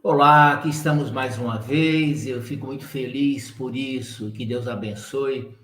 [0.00, 2.24] Olá, aqui estamos mais uma vez.
[2.24, 4.30] Eu fico muito feliz por isso.
[4.30, 5.58] Que Deus abençoe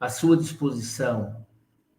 [0.00, 1.46] a sua disposição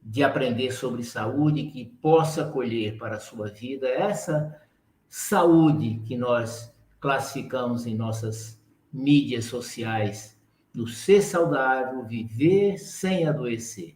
[0.04, 4.61] de aprender sobre saúde, que possa colher para a sua vida essa
[5.07, 8.61] saúde que nós classificamos em nossas
[8.91, 10.38] mídias sociais
[10.73, 13.95] do ser saudável, viver sem adoecer.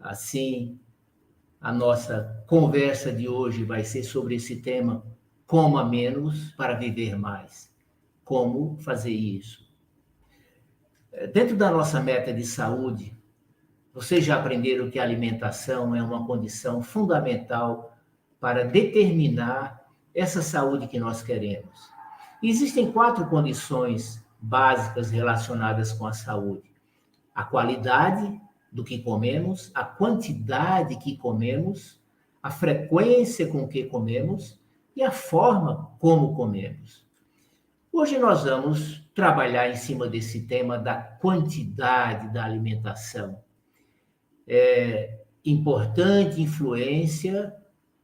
[0.00, 0.80] Assim,
[1.60, 5.13] a nossa conversa de hoje vai ser sobre esse tema
[5.46, 7.72] coma menos para viver mais.
[8.24, 9.64] Como fazer isso?
[11.12, 13.16] É, dentro da nossa meta de saúde,
[13.92, 17.96] vocês já aprenderam que a alimentação é uma condição fundamental
[18.40, 21.92] para determinar essa saúde que nós queremos.
[22.42, 26.70] Existem quatro condições básicas relacionadas com a saúde:
[27.34, 28.40] a qualidade
[28.72, 32.02] do que comemos, a quantidade que comemos,
[32.42, 34.60] a frequência com que comemos
[34.96, 37.04] e a forma como comemos.
[37.92, 43.38] Hoje nós vamos trabalhar em cima desse tema da quantidade da alimentação.
[44.46, 47.54] É importante influência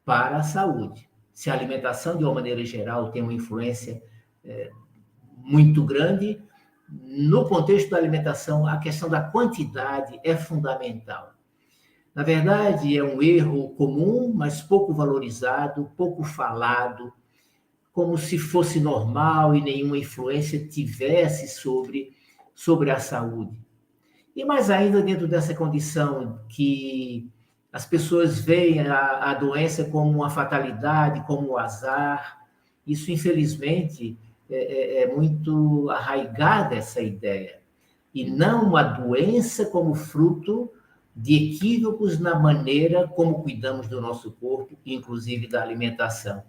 [0.05, 1.09] para a saúde.
[1.33, 4.03] Se a alimentação, de uma maneira geral, tem uma influência
[4.45, 4.71] é,
[5.37, 6.43] muito grande,
[6.89, 11.33] no contexto da alimentação, a questão da quantidade é fundamental.
[12.15, 17.13] Na verdade, é um erro comum, mas pouco valorizado, pouco falado,
[17.93, 22.13] como se fosse normal e nenhuma influência tivesse sobre,
[22.55, 23.57] sobre a saúde.
[24.35, 27.31] E mais ainda dentro dessa condição que
[27.73, 32.41] as pessoas veem a, a doença como uma fatalidade, como um azar,
[32.87, 37.61] isso infelizmente é, é, é muito arraigada essa ideia.
[38.13, 40.73] E não uma doença como fruto
[41.21, 46.43] de equívocos na maneira como cuidamos do nosso corpo, inclusive da alimentação.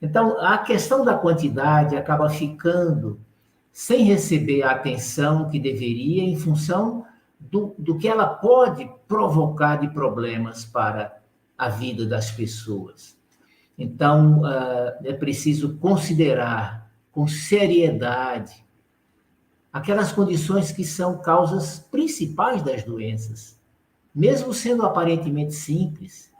[0.00, 3.20] Então, a questão da quantidade acaba ficando
[3.70, 7.04] sem receber a atenção que deveria em função
[7.38, 11.20] do, do que ela pode provocar de problemas para
[11.56, 13.14] a vida das pessoas.
[13.76, 18.64] Então, uh, é preciso considerar com seriedade
[19.70, 23.57] aquelas condições que são causas principais das doenças
[24.18, 26.34] mesmo sendo aparentemente simples,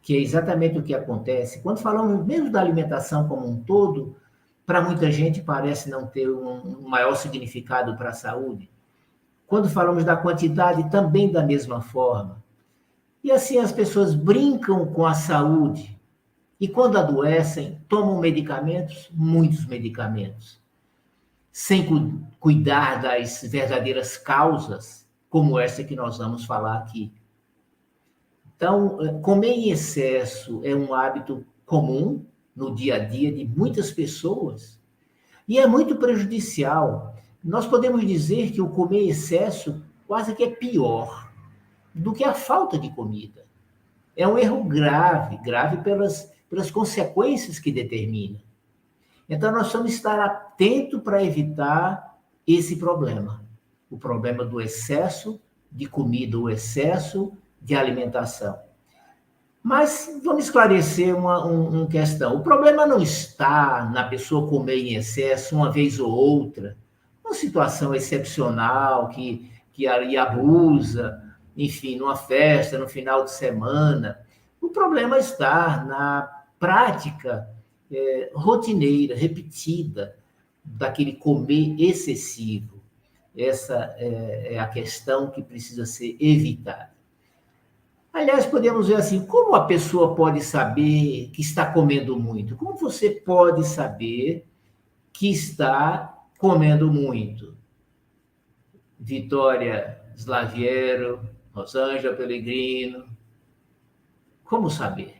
[0.00, 4.16] que é exatamente o que acontece, quando falamos mesmo da alimentação como um todo,
[4.64, 8.70] para muita gente parece não ter um, maior significado para a saúde.
[9.46, 12.42] Quando falamos da quantidade, também da mesma forma.
[13.22, 16.00] E assim as pessoas brincam com a saúde.
[16.58, 20.58] E quando adoecem, tomam medicamentos, muitos medicamentos,
[21.52, 24.99] sem cu cuidar das verdadeiras causas
[25.30, 27.12] como essa que nós vamos falar aqui.
[28.56, 33.92] Então, eh, comer em excesso é um hábito comum no dia a dia de muitas
[33.92, 34.78] pessoas
[35.48, 37.14] e é muito prejudicial.
[37.42, 41.30] Nós podemos dizer que o comer em excesso quase que é pior
[41.94, 43.46] do que a falta de comida.
[44.16, 48.42] É um erro grave, grave pelas, pelas consequências que determina.
[49.28, 53.48] Então, nós vamos estar atentos para evitar esse problema
[53.90, 55.40] o problema do excesso
[55.70, 58.58] de comida, o excesso de alimentação.
[59.62, 62.36] Mas vamos esclarecer uma, um, questão.
[62.36, 66.78] O problema não está na pessoa comer em excesso uma vez ou outra,
[67.22, 71.22] uma situação excepcional que, que ali abusa,
[71.54, 74.18] enfim, numa festa, no final de semana.
[74.60, 77.48] O problema está na prática
[77.92, 80.16] é, rotineira, repetida,
[80.64, 82.79] daquele comer excessivo.
[83.36, 86.90] Essa é, é a questão que precisa ser evitada.
[88.12, 92.56] Aliás, podemos ver assim: como a pessoa pode saber que está comendo muito?
[92.56, 94.46] Como você pode saber
[95.12, 97.56] que está comendo muito?
[98.98, 101.20] Vitória Slaviero,
[101.52, 103.08] Rosângela Pellegrino.
[104.44, 105.19] Como saber?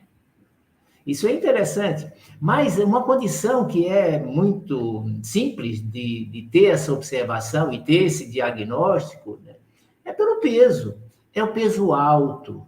[1.07, 2.11] Isso é interessante,
[2.41, 8.31] mas uma condição que é muito simples de, de ter essa observação e ter esse
[8.31, 9.57] diagnóstico né,
[10.05, 10.99] é pelo peso.
[11.33, 12.67] É o peso alto,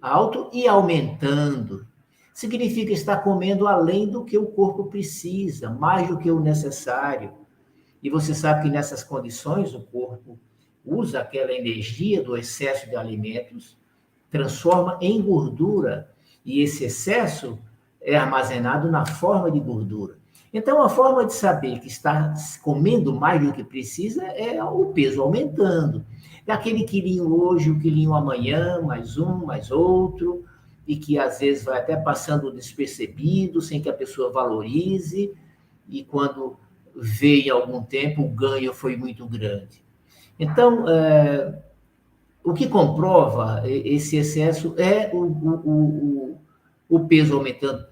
[0.00, 1.86] alto e aumentando.
[2.32, 7.32] Significa estar comendo além do que o corpo precisa, mais do que o necessário.
[8.02, 10.38] E você sabe que nessas condições o corpo
[10.84, 13.78] usa aquela energia do excesso de alimentos,
[14.30, 16.10] transforma em gordura,
[16.44, 17.58] e esse excesso
[18.02, 20.16] é armazenado na forma de gordura.
[20.52, 25.22] Então, a forma de saber que está comendo mais do que precisa é o peso
[25.22, 26.04] aumentando.
[26.44, 30.44] Daquele quilinho hoje, o quilinho amanhã, mais um, mais outro,
[30.86, 35.32] e que às vezes vai até passando despercebido, sem que a pessoa valorize,
[35.88, 36.56] e quando
[36.94, 39.82] veio em algum tempo, o ganho foi muito grande.
[40.38, 41.62] Então, é,
[42.44, 46.38] o que comprova esse excesso é o, o, o,
[46.90, 47.91] o peso aumentando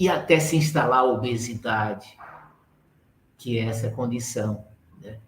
[0.00, 2.16] e até se instalar a obesidade,
[3.36, 4.64] que é essa condição.
[4.98, 5.18] Né?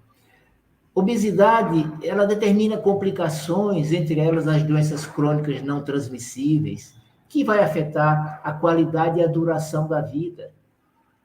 [0.94, 6.94] Obesidade, ela determina complicações, entre elas as doenças crônicas não transmissíveis,
[7.28, 10.54] que vai afetar a qualidade e a duração da vida.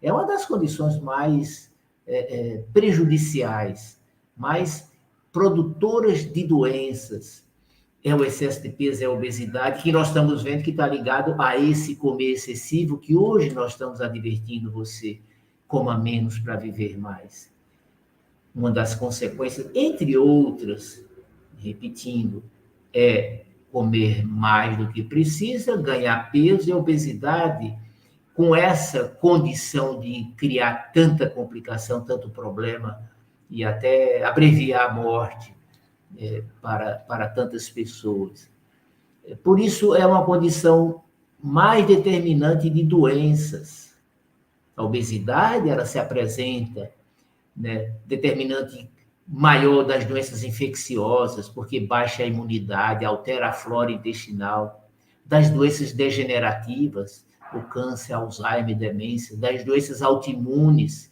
[0.01, 1.71] É uma das condições mais
[2.05, 3.97] é, é, prejudiciais,
[4.35, 4.91] mais
[5.31, 7.46] produtoras de doenças.
[8.07, 11.35] É o excesso de peso, é a obesidade, que nós estamos vendo que está ligado
[11.41, 15.19] a esse comer excessivo, que hoje nós estamos advertindo você,
[15.67, 17.53] coma menos para viver mais.
[18.55, 21.05] Uma das consequências, entre outras,
[21.57, 22.45] repetindo,
[22.93, 23.41] é
[23.73, 27.77] comer mais do que precisa, ganhar peso e obesidade,
[28.33, 33.01] com essa condição de criar tanta complicação, tanto problema,
[33.49, 35.56] e até abreviar a morte
[36.17, 38.49] é, para, para tantas pessoas.
[39.25, 41.03] É, por isso, é uma condição
[41.41, 43.95] mais determinante de doenças.
[44.75, 46.91] A obesidade, ela se apresenta
[47.55, 48.89] né, determinante
[49.27, 54.87] maior das doenças infecciosas, porque baixa a imunidade, altera a flora intestinal,
[55.25, 61.11] das doenças degenerativas, o câncer, Alzheimer, demência, das doenças autoimunes,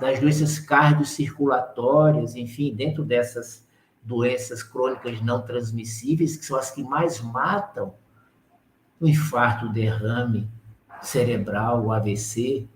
[0.00, 3.66] das doenças cardiocirculatórias, enfim, dentro dessas
[4.08, 7.92] doenças crônicas não transmissíveis, que são as que mais matam,
[8.98, 10.48] o infarto, o derrame
[11.02, 12.66] cerebral, o AVC.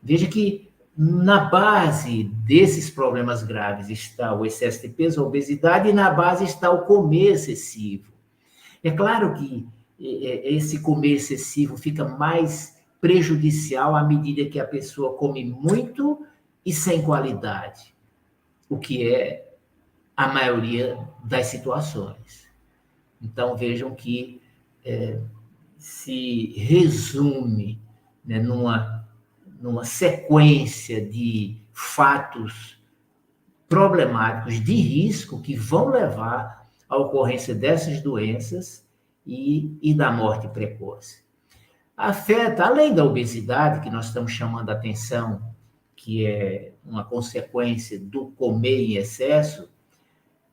[0.00, 5.92] Veja que na base desses problemas graves está o excesso de peso, a obesidade, e
[5.92, 8.12] na base está o comer excessivo.
[8.82, 9.66] É claro que
[9.98, 16.24] esse comer excessivo fica mais prejudicial à medida que a pessoa come muito
[16.64, 17.94] e sem qualidade,
[18.68, 19.47] o que é
[20.18, 22.48] a maioria das situações.
[23.22, 24.42] Então vejam que
[24.84, 25.20] é,
[25.76, 27.80] se resume
[28.24, 29.08] né, numa,
[29.60, 32.82] numa sequência de fatos
[33.68, 38.84] problemáticos de risco que vão levar à ocorrência dessas doenças
[39.24, 41.22] e, e da morte precoce.
[41.96, 45.40] Afeta, além da obesidade, que nós estamos chamando a atenção
[45.94, 49.68] que é uma consequência do comer em excesso,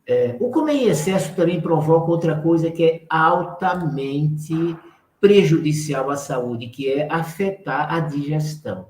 [0.07, 4.77] é, o comer em excesso também provoca outra coisa que é altamente
[5.19, 8.89] prejudicial à saúde, que é afetar a digestão.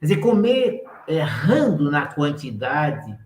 [0.00, 3.16] Quer dizer, comer errando na quantidade,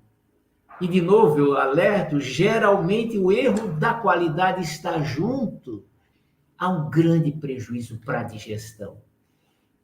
[0.81, 5.85] e de novo eu alerto, geralmente o erro da qualidade está junto
[6.59, 8.99] a um grande prejuízo para a digestão.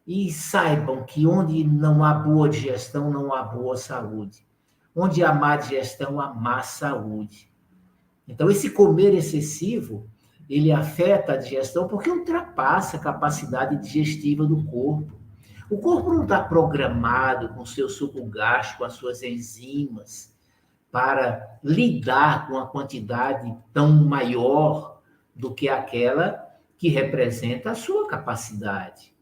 [0.07, 4.47] E saibam que onde não há boa digestão, não há boa saúde.
[4.95, 7.51] Onde há má digestão, há má saúde.
[8.27, 10.09] Então, esse comer excessivo,
[10.49, 15.19] ele afeta a digestão porque ultrapassa a capacidade digestiva do corpo.
[15.71, 20.33] O corpo não está programado com seu suco gástrico, com as suas enzimas,
[20.91, 25.01] para lidar com a quantidade tão maior
[25.35, 26.47] do que aquela
[26.79, 29.15] que representa a sua capacidade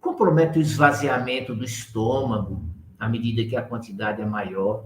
[0.00, 2.64] compromete o esvaziamento do estômago,
[3.00, 4.84] à medida que a quantidade é maior,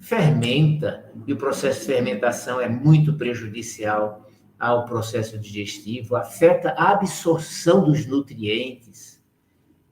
[0.00, 4.26] fermenta, e o processo de fermentação é muito prejudicial
[4.58, 9.22] ao processo digestivo, afeta a absorção dos nutrientes,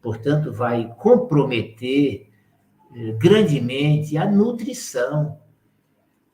[0.02, 2.28] portanto, vai comprometer
[2.94, 5.38] eh, grandemente a nutrição,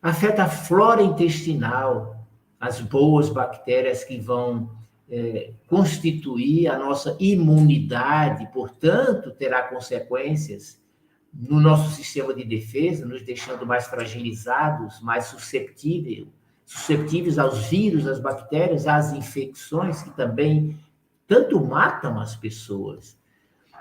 [0.01, 2.27] afeta a flora intestinal,
[2.59, 4.71] as boas bactérias que vão
[5.09, 10.83] é, constituir a nossa imunidade, portanto, terá consequências
[11.37, 16.27] no nosso sistema de defesa, nos deixando mais fragilizados, mais susceptíveis,
[16.65, 20.79] susceptíveis aos vírus, às bactérias, às infecções que também
[21.27, 23.19] tanto matam as pessoas.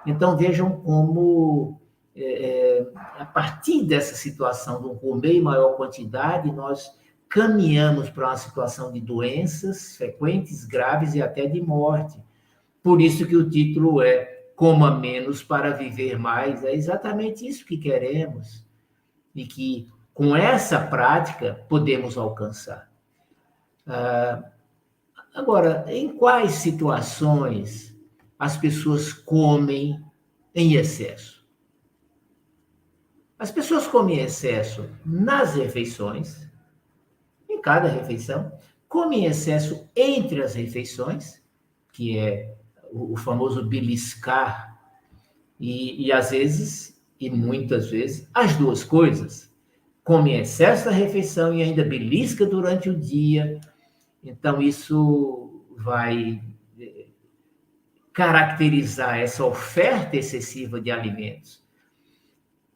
[0.05, 1.79] Então vejam como
[2.15, 2.87] é, é
[3.19, 6.91] a partir dessa situação de comer em maior quantidade, nós
[7.29, 12.19] caminhamos para uma situação de doenças frequentes, graves e até de morte.
[12.81, 14.32] Por isso que o título é
[14.63, 16.63] Coma Menos para Viver Mais.
[16.63, 18.65] É exatamente isso que queremos
[19.35, 22.89] e que, com essa prática, podemos alcançar.
[23.85, 24.41] Ah,
[25.35, 27.93] agora, em quais situações
[28.39, 30.01] as pessoas comem
[30.55, 31.45] em excesso?
[33.37, 36.49] As pessoas comem em excesso nas refeições,
[37.61, 41.43] cada refeição, come em excesso entre as refeições,
[41.91, 42.62] que é
[42.93, 44.71] o famoso beliscar
[45.59, 49.53] E, e às vezes, e muitas vezes, as duas coisas.
[50.03, 53.61] Come excesso da refeição e ainda belisca durante o dia.
[54.21, 56.41] Então, isso vai
[56.77, 57.07] eh,
[58.11, 61.63] caracterizar essa oferta excessiva de alimentos.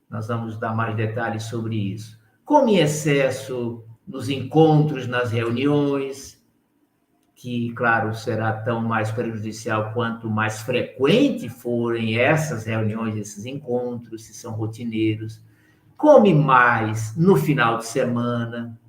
[0.10, 2.18] Nós vamos dar mais detalhes sobre isso.
[2.46, 6.37] Come excesso nos encontros, nas reuniões,
[7.38, 14.34] que, claro, será tão mais prejudicial quanto mais frequente forem essas reuniões, esses encontros, se
[14.34, 15.39] são rotineiros.
[15.96, 18.79] Come mais no final de semana,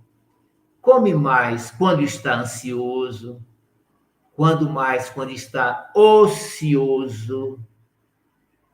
[0.80, 3.38] come mais quando está ansioso,
[4.32, 7.60] quando mais quando está ocioso,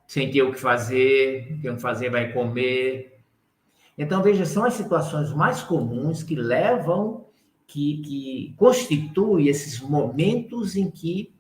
[0.07, 3.25] sem ter o que fazer, tem o que fazer, vai comer.
[3.99, 7.24] Então, veja, são as situações mais comuns que levam
[7.67, 11.35] que, que constitui esses momentos em que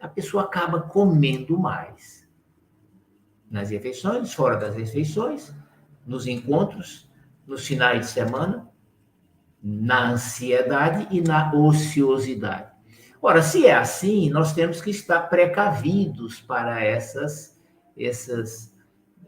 [0.00, 2.28] a pessoa acaba comendo mais.
[3.50, 5.52] Nas refeições, fora das refeições,
[6.06, 7.10] nos encontros,
[7.46, 8.68] nos finais de semana,
[9.62, 12.70] na ansiedade e na ociosidade.
[13.20, 17.60] Ora, se é assim, nós temos que estar precavidos para essas,
[17.96, 18.74] essas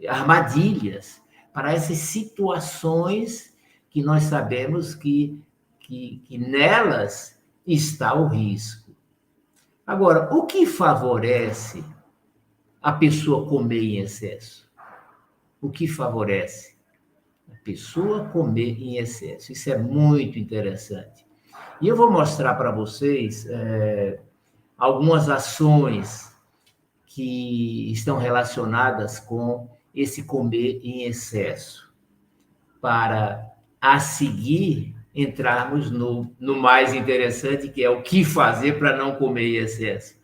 [0.08, 1.20] armadilhas,
[1.52, 3.54] para essas situações
[3.90, 5.38] que nós sabemos que
[5.92, 8.96] que, que nelas está o risco.
[9.86, 11.84] Agora, o que favorece
[12.80, 14.72] a pessoa comer em excesso?
[15.60, 16.78] O que favorece?
[17.46, 19.52] A pessoa comer em excesso.
[19.52, 21.26] Isso é muito interessante.
[21.78, 24.18] E eu vou mostrar para vocês é,
[24.78, 26.34] algumas ações
[27.04, 31.92] que estão relacionadas com esse comer em excesso,
[32.80, 33.46] para
[33.78, 39.42] a seguir entrarmos no, no mais interessante, que é o que fazer para não comer
[39.42, 40.16] em excesso.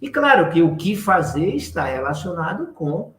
[0.00, 3.14] E claro que o que fazer está relacionado com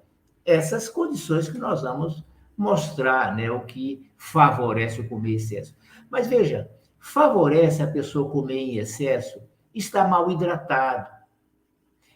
[0.45, 2.23] essas condições que nós vamos
[2.55, 3.49] mostrar, né?
[3.49, 5.75] O que favorece o comer em excesso.
[6.09, 6.69] Mas veja,
[6.99, 9.39] favorece a pessoa comer em excesso
[9.73, 11.07] está mal hidratado.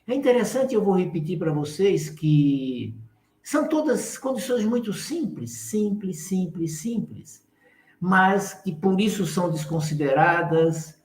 [0.08, 2.96] É interessante, eu vou repetir para vocês que
[3.44, 7.51] são todas condições muito simples, simples, simples, simples
[8.02, 11.00] mas que por isso são desconsideradas,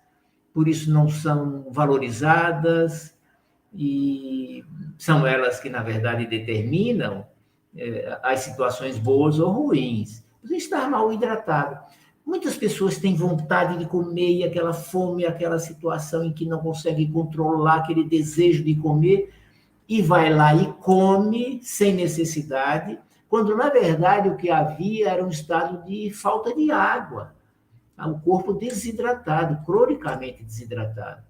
[0.54, 3.14] por isso não são valorizadas,
[3.74, 4.64] e
[4.96, 7.26] são elas que, na verdade, determinam
[7.76, 10.24] é, as situações boas ou ruins.
[10.42, 11.78] Você estar mal hidratado.
[12.24, 17.06] Muitas pessoas têm vontade de comer e aquela fome, aquela situação em que não consegue
[17.12, 19.34] controlar aquele desejo de comer,
[19.86, 22.98] e vai lá e come sem necessidade,
[23.28, 27.34] quando na verdade o que havia era um estado de falta de água,
[27.96, 28.06] tá?
[28.06, 31.22] o corpo desidratado, cronicamente desidratado.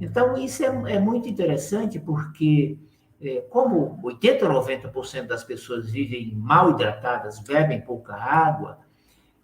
[0.00, 2.76] Então, isso é, é muito interessante porque,
[3.20, 8.78] é, como 80% ou 90% das pessoas vivem mal hidratadas, bebem pouca água,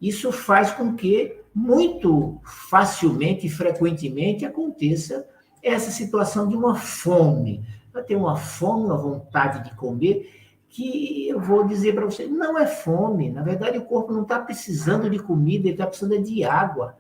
[0.01, 5.29] isso faz com que muito facilmente e frequentemente aconteça
[5.63, 7.65] essa situação de uma fome.
[7.93, 10.38] Ela tem uma fome, uma vontade de comer,
[10.69, 13.31] que eu vou dizer para você, não é fome.
[13.31, 16.97] Na verdade, o corpo não está precisando de comida, ele está precisando de água.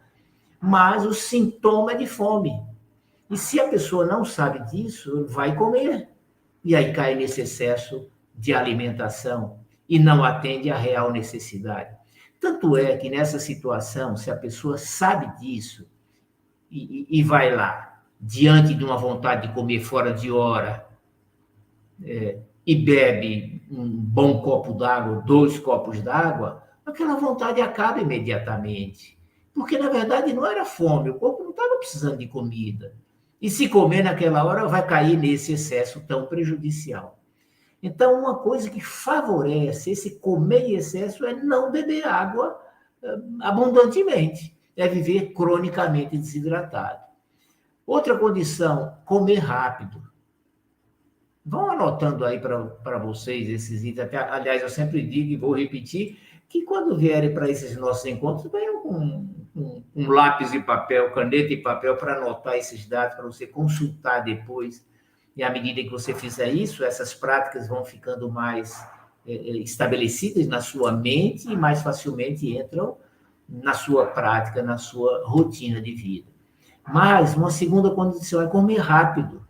[0.60, 2.62] Mas o sintoma é de fome.
[3.30, 6.08] E se a pessoa não sabe disso, vai comer.
[6.64, 9.58] E aí cai nesse excesso de alimentação
[9.88, 11.96] e não atende à real necessidade.
[12.40, 15.86] Tanto é que nessa situação, se a pessoa sabe disso
[16.70, 20.86] e, e, e vai lá, diante de uma vontade de comer fora de hora,
[22.02, 29.18] é, e bebe um bom copo d'água, dois copos d'água, aquela vontade acaba imediatamente.
[29.54, 32.94] Porque, na verdade, não era fome, o corpo não estava precisando de comida.
[33.40, 37.18] E se comer naquela hora, vai cair nesse excesso tão prejudicial.
[37.82, 42.60] Então, uma coisa que favorece esse comer em excesso é não beber água
[43.02, 47.00] eh, abundantemente, é viver cronicamente desidratado.
[47.86, 50.02] Outra condição, comer rápido.
[51.48, 54.10] Vão anotando aí para vocês esses itens.
[54.12, 58.82] Aliás, eu sempre digo e vou repetir que quando vierem para esses nossos encontros, venham
[58.82, 58.94] com
[59.56, 64.20] um, um, lápis e papel, caneta e papel para anotar esses dados, para você consultar
[64.20, 64.86] depois.
[65.34, 68.86] E à medida que você fizer isso, essas práticas vão ficando mais
[69.26, 72.98] é, é estabelecidas na sua mente e mais facilmente entram
[73.48, 76.28] na sua prática, na sua rotina de vida.
[76.86, 79.46] Mas uma segunda condição é comer rápido.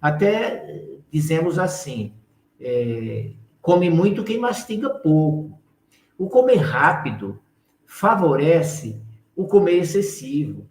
[0.00, 2.14] Até dizemos assim:
[2.58, 5.60] é, come muito quem mastiga pouco.
[6.16, 7.38] O comer rápido
[7.84, 9.00] favorece
[9.36, 10.66] o comer excessivo.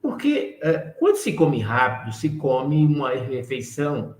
[0.00, 4.16] Porque é, quando se come rápido, se come uma refeição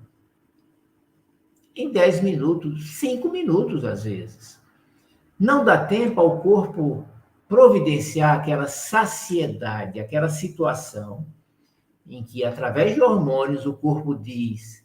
[1.74, 4.60] em 10 minutos, 5 minutos às vezes.
[5.38, 7.04] Não dá tempo ao corpo
[7.48, 11.26] providenciar aquela saciedade, aquela situação
[12.06, 14.81] em que, através de hormônios, o corpo diz,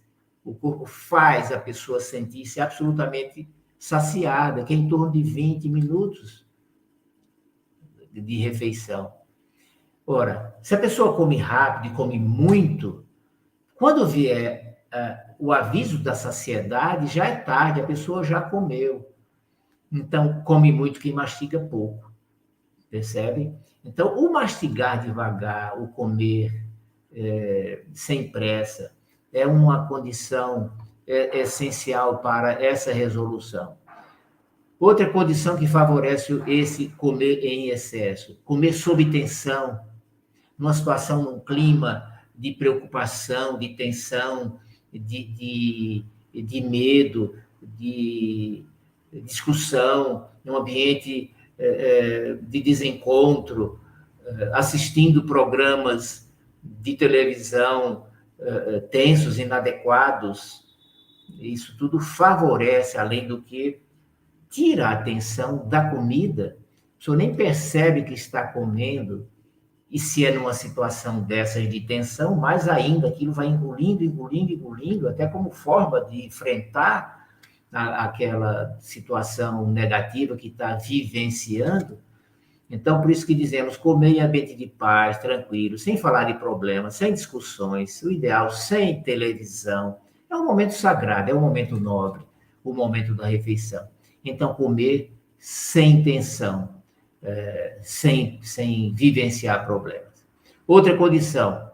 [0.48, 6.48] o corpo faz a pessoa sentir-se absolutamente saciada, que é em torno de 20 minutos
[8.14, 9.12] de refeição.
[10.06, 13.06] Ora, se a pessoa come rápido e come muito,
[13.76, 19.14] quando vier uh, o aviso da saciedade, já é tarde, a pessoa já comeu.
[19.92, 22.10] Então, come muito quem mastiga pouco.
[22.90, 23.54] Percebe?
[23.84, 26.66] Então, o mastigar devagar, o comer
[27.12, 28.97] é, sem pressa,
[29.32, 30.72] é uma condição
[31.06, 33.78] é, essencial para essa resolução.
[34.80, 39.80] Outra condição que favorece esse comer em excesso, comer sob tensão,
[40.58, 44.60] numa situação, num clima de preocupação, de tensão,
[44.94, 48.64] de, de, de medo, de
[49.24, 53.80] discussão, num ambiente é, de desencontro,
[54.54, 56.32] assistindo programas
[56.62, 58.07] de televisão
[58.92, 60.66] tensos, inadequados.
[61.40, 63.82] Isso tudo favorece, além do que
[64.50, 66.58] tira a atenção da comida.
[66.96, 69.28] A pessoa nem percebe que está comendo.
[69.90, 75.08] E se é numa situação dessas de tensão, mais ainda, aquilo vai engolindo, engolindo, engolindo,
[75.08, 77.28] até como forma de enfrentar
[77.72, 82.00] a, aquela situação negativa que está vivenciando.
[82.70, 86.96] Então, por isso que dizemos comer em ambiente de paz, tranquilo, sem falar de problemas,
[86.96, 89.98] sem discussões, o ideal sem televisão.
[90.30, 92.24] É um momento sagrado, é um momento nobre,
[92.64, 93.88] o momento da refeição.
[94.24, 96.76] Então, comer sem tensão,
[97.24, 100.28] é, sem, sem vivenciar problemas.
[100.68, 101.72] Outra condição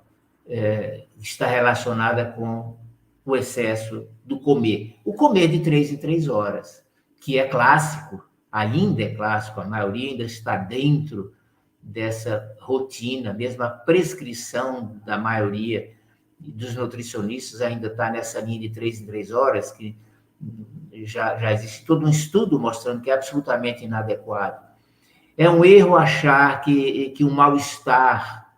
[0.47, 2.77] é, está relacionada com
[3.25, 4.95] o excesso do comer.
[5.03, 6.83] O comer de três em três horas,
[7.21, 8.23] que é clássico,
[8.53, 11.33] ainda é clássico, a maioria ainda está dentro
[11.81, 15.91] dessa rotina, mesmo a prescrição da maioria
[16.39, 19.97] dos nutricionistas ainda está nessa linha de três em três horas, que
[21.03, 24.63] já, já existe todo um estudo mostrando que é absolutamente inadequado.
[25.35, 28.53] É um erro achar que, que o mal-estar,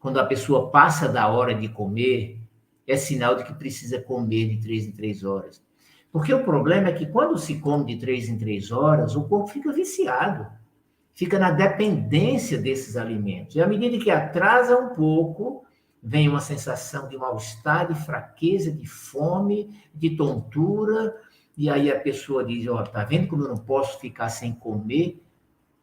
[0.00, 2.40] quando a pessoa passa da hora de comer,
[2.84, 5.64] é sinal de que precisa comer de três em três horas.
[6.16, 9.48] Porque o problema é que quando se come de três em três horas, o corpo
[9.48, 10.46] fica viciado,
[11.12, 13.54] fica na dependência desses alimentos.
[13.54, 15.66] E à medida que atrasa um pouco,
[16.02, 21.14] vem uma sensação de mal-estar, de fraqueza, de fome, de tontura,
[21.54, 24.54] e aí a pessoa diz, ó, oh, tá vendo como eu não posso ficar sem
[24.54, 25.22] comer?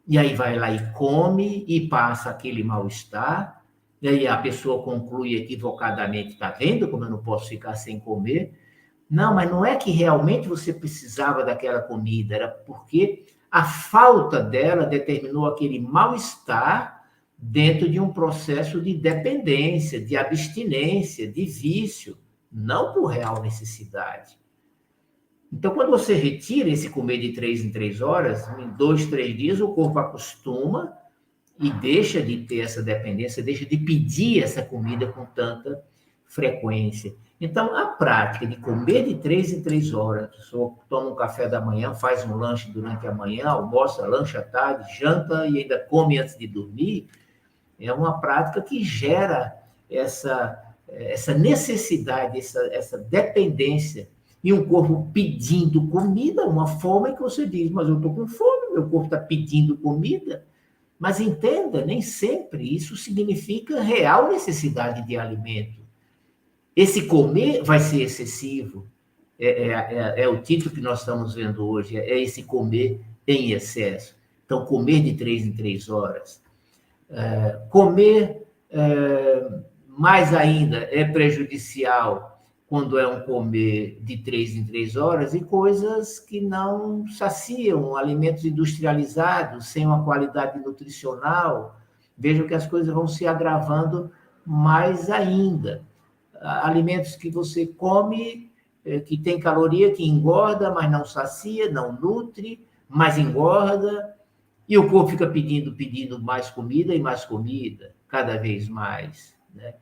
[0.04, 3.64] E aí vai lá e come e passa aquele mal-estar,
[4.02, 8.63] e aí a pessoa conclui equivocadamente, tá vendo como eu não posso ficar sem comer?
[9.14, 14.86] Não, mas não é que realmente você precisava daquela comida, era porque a falta dela
[14.86, 17.04] determinou aquele mal-estar
[17.38, 22.18] dentro de um processo de dependência, de abstinência, de vício,
[22.50, 24.36] não por real necessidade.
[25.52, 29.60] Então, quando você retira esse comer de três em três horas, em dois, três dias,
[29.60, 30.92] o corpo acostuma
[31.60, 35.84] e deixa de ter essa dependência, deixa de pedir essa comida com tanta
[36.24, 37.14] frequência.
[37.40, 41.48] Então, a prática de comer de três em três horas, a pessoa toma um café
[41.48, 45.78] da manhã, faz um lanche durante a manhã, almoça, lancha à tarde, janta e ainda
[45.78, 47.08] come antes de dormir,
[47.78, 49.52] é uma prática que gera
[49.90, 54.08] essa, essa necessidade, essa, essa dependência.
[54.42, 58.74] E um corpo pedindo comida, uma fome que você diz, mas eu estou com fome,
[58.74, 60.44] meu corpo está pedindo comida.
[60.98, 65.83] Mas entenda, nem sempre isso significa real necessidade de alimento.
[66.76, 68.86] Esse comer vai ser excessivo.
[69.38, 73.52] É, é, é, é, o título que nós estamos vendo hoje, é esse comer em
[73.52, 74.16] excesso.
[74.44, 76.42] Então, comer de três em três horas.
[77.08, 79.48] É, comer é,
[79.86, 86.18] mais ainda é prejudicial quando é um comer de três em três horas e coisas
[86.18, 91.78] que não saciam, alimentos industrializados, sem uma qualidade nutricional.
[92.18, 94.10] Vejam que as coisas vão se agravando
[94.44, 95.84] mais ainda
[96.44, 98.50] alimentos que você come,
[98.84, 104.14] é, que tem caloria, que engorda, mas não sacia, não nutre, mas engorda,
[104.68, 109.74] e o corpo fica pedindo, pedindo mais comida e mais comida, cada vez mais, né?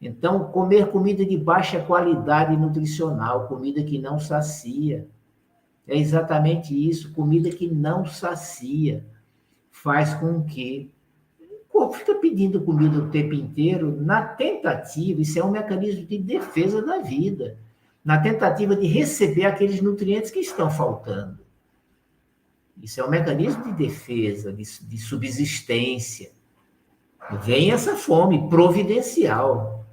[0.00, 5.08] Então, comer comida de baixa qualidade nutricional, comida que não sacia,
[5.88, 9.06] é exatamente isso, comida que não sacia,
[9.70, 10.90] faz com que
[11.76, 16.80] corpo fica pedindo comida o tempo inteiro na tentativa, isso é um mecanismo de defesa
[16.80, 17.58] da vida,
[18.02, 21.38] na tentativa de receber aqueles nutrientes que estão faltando.
[22.82, 26.30] Isso é um mecanismo de defesa, de, de subsistência.
[27.42, 29.84] Vem essa fome providencial,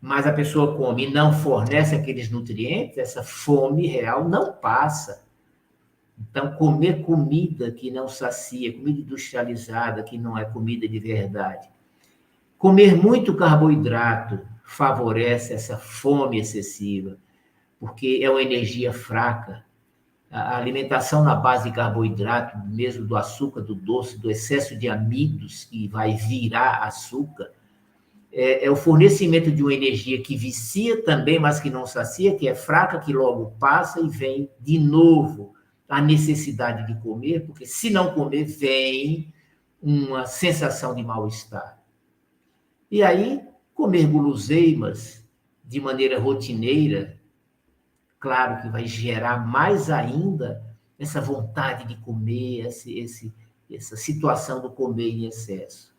[0.00, 5.26] mas a pessoa come e não fornece aqueles nutrientes, essa fome real não passa.
[6.20, 11.68] Então, comer comida que não sacia, comida industrializada, que não é comida de verdade.
[12.56, 17.16] Comer muito carboidrato favorece essa fome excessiva,
[17.78, 19.64] porque é uma energia fraca.
[20.30, 25.64] A alimentação na base de carboidrato, mesmo do açúcar, do doce, do excesso de amidos
[25.64, 27.50] que vai virar açúcar,
[28.30, 32.46] é, é, o fornecimento de uma energia que vicia também, mas que não sacia, que
[32.46, 35.54] é fraca, que logo passa e vem de novo
[35.88, 39.32] a necessidade de comer, porque se não comer, vem
[39.80, 41.82] uma sensação de mal-estar.
[42.90, 43.42] E aí,
[43.74, 45.26] comer guloseimas
[45.64, 47.18] de maneira rotineira,
[48.18, 50.62] claro que vai gerar mais ainda
[50.98, 53.32] essa vontade de comer, esse, esse,
[53.70, 55.96] essa situação do comer em excesso.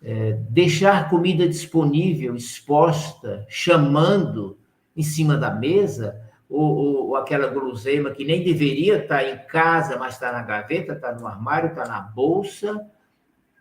[0.00, 4.58] É, deixar comida disponível, exposta, chamando
[4.96, 6.20] em cima da mesa,
[6.52, 10.92] ou, ou, ou, aquela guloseima que nem deveria estar em casa, mas está na gaveta,
[10.92, 12.86] está no armário, está na bolsa,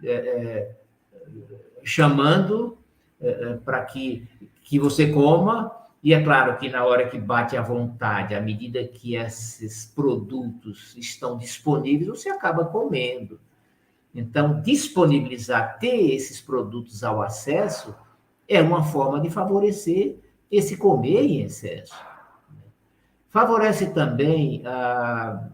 [0.04, 0.76] é, é,
[1.84, 2.78] chamando
[3.22, 4.28] é, é, para que,
[4.64, 5.72] que você coma.
[6.04, 10.96] E é claro que na hora que bate a vontade, à medida que esses produtos
[10.98, 13.40] estão disponíveis, você acaba comendo.
[14.14, 17.96] Então, disponibilizar, ter esses produtos ao acesso,
[18.48, 20.18] é uma forma de favorecer
[20.52, 22.11] esse comer em excesso.
[23.32, 25.50] Favorece também a,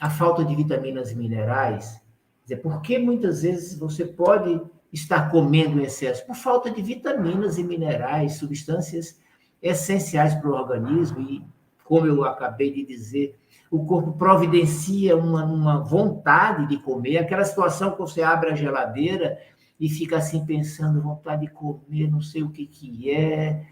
[0.00, 2.02] a falta de vitaminas e minerais.
[2.46, 4.60] Quer dizer, porque muitas vezes você pode
[4.90, 6.26] estar comendo em excesso?
[6.26, 9.20] Por falta de vitaminas e minerais, substâncias
[9.60, 11.20] essenciais para o organismo.
[11.20, 11.44] E,
[11.84, 13.38] como eu acabei de dizer,
[13.70, 19.38] o corpo providencia uma, uma vontade de comer, aquela situação que você abre a geladeira
[19.78, 23.66] e fica assim pensando, vontade de comer, não sei o que, que é.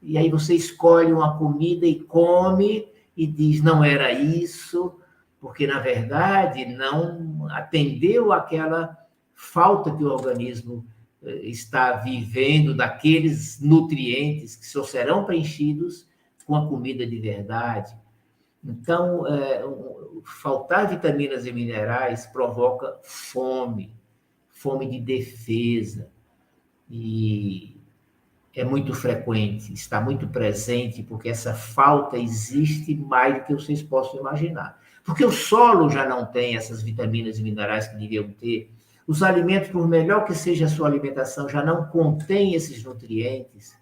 [0.00, 2.89] E aí você escolhe uma comida e come,
[3.20, 4.98] e diz não era isso,
[5.38, 8.96] porque na verdade não atendeu aquela
[9.34, 10.86] falta que o organismo
[11.22, 16.08] eh, está vivendo daqueles nutrientes que só serão preenchidos
[16.46, 17.94] com a comida de verdade.
[18.64, 19.64] Então, é,
[20.24, 23.94] faltar vitaminas e minerais provoca fome,
[24.48, 26.10] fome de defesa.
[26.88, 27.69] E
[28.54, 34.20] é muito frequente, está muito presente, porque essa falta existe mais do que vocês possam
[34.20, 34.78] imaginar.
[35.04, 38.70] Porque o solo já não tem essas vitaminas e minerais que deviam ter.
[39.06, 43.78] Os alimentos, por melhor que seja a sua alimentação, já não contêm esses nutrientes.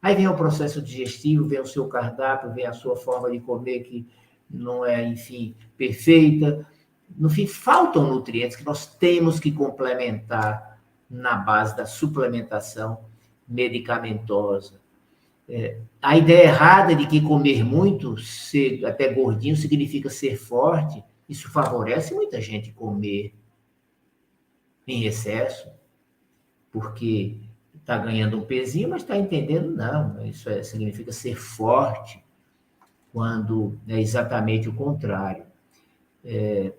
[0.00, 3.80] Aí vem o processo digestivo, vem o seu cardápio, vem a sua forma de comer
[3.80, 4.06] que
[4.48, 6.66] não é, enfim, perfeita.
[7.16, 10.78] No fim, faltam nutrientes que nós temos que complementar
[11.10, 12.98] na base da suplementação
[13.46, 14.80] medicamentosa.
[15.48, 21.50] É, a ideia errada de que comer muito, ser até gordinho, significa ser forte, isso
[21.50, 23.34] favorece muita gente comer
[24.86, 25.68] em excesso,
[26.70, 27.38] porque
[27.74, 32.22] está ganhando um pezinho, mas está entendendo, não, isso é, significa ser forte,
[33.12, 35.44] quando é exatamente o contrário.
[36.24, 36.72] É,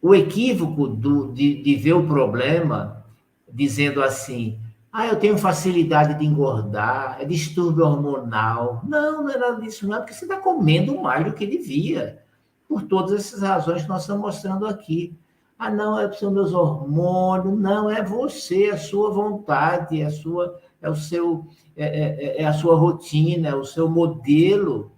[0.00, 3.04] o equívoco do, de, de ver o problema
[3.52, 4.58] dizendo assim,
[4.92, 8.82] ah, eu tenho facilidade de engordar, é distúrbio hormonal.
[8.84, 12.22] Não, não é nada disso, não, é porque você está comendo mais do que devia,
[12.66, 15.16] por todas essas razões que nós estamos mostrando aqui.
[15.58, 20.10] Ah, não, é são meus hormônios, não, é você, é a sua vontade, é, a
[20.10, 21.46] sua, é, o seu,
[21.76, 24.92] é, é, é a sua rotina, é o seu modelo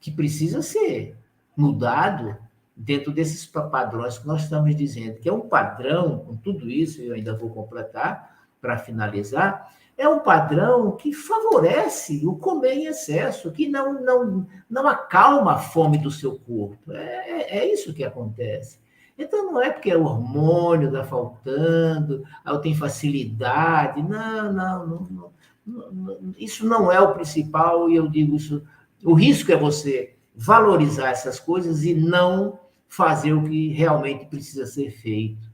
[0.00, 1.16] que precisa ser
[1.56, 2.36] mudado
[2.76, 7.14] dentro desses padrões que nós estamos dizendo, que é um padrão, com tudo isso, eu
[7.14, 13.68] ainda vou completar, para finalizar, é um padrão que favorece o comer em excesso, que
[13.68, 16.92] não, não, não acalma a fome do seu corpo.
[16.92, 18.78] É, é, é isso que acontece.
[19.18, 24.00] Então, não é porque o hormônio está faltando, eu tenho facilidade.
[24.00, 25.32] Não não, não,
[25.66, 28.62] não, Isso não é o principal, e eu digo isso.
[29.02, 34.90] O risco é você valorizar essas coisas e não fazer o que realmente precisa ser
[34.92, 35.47] feito.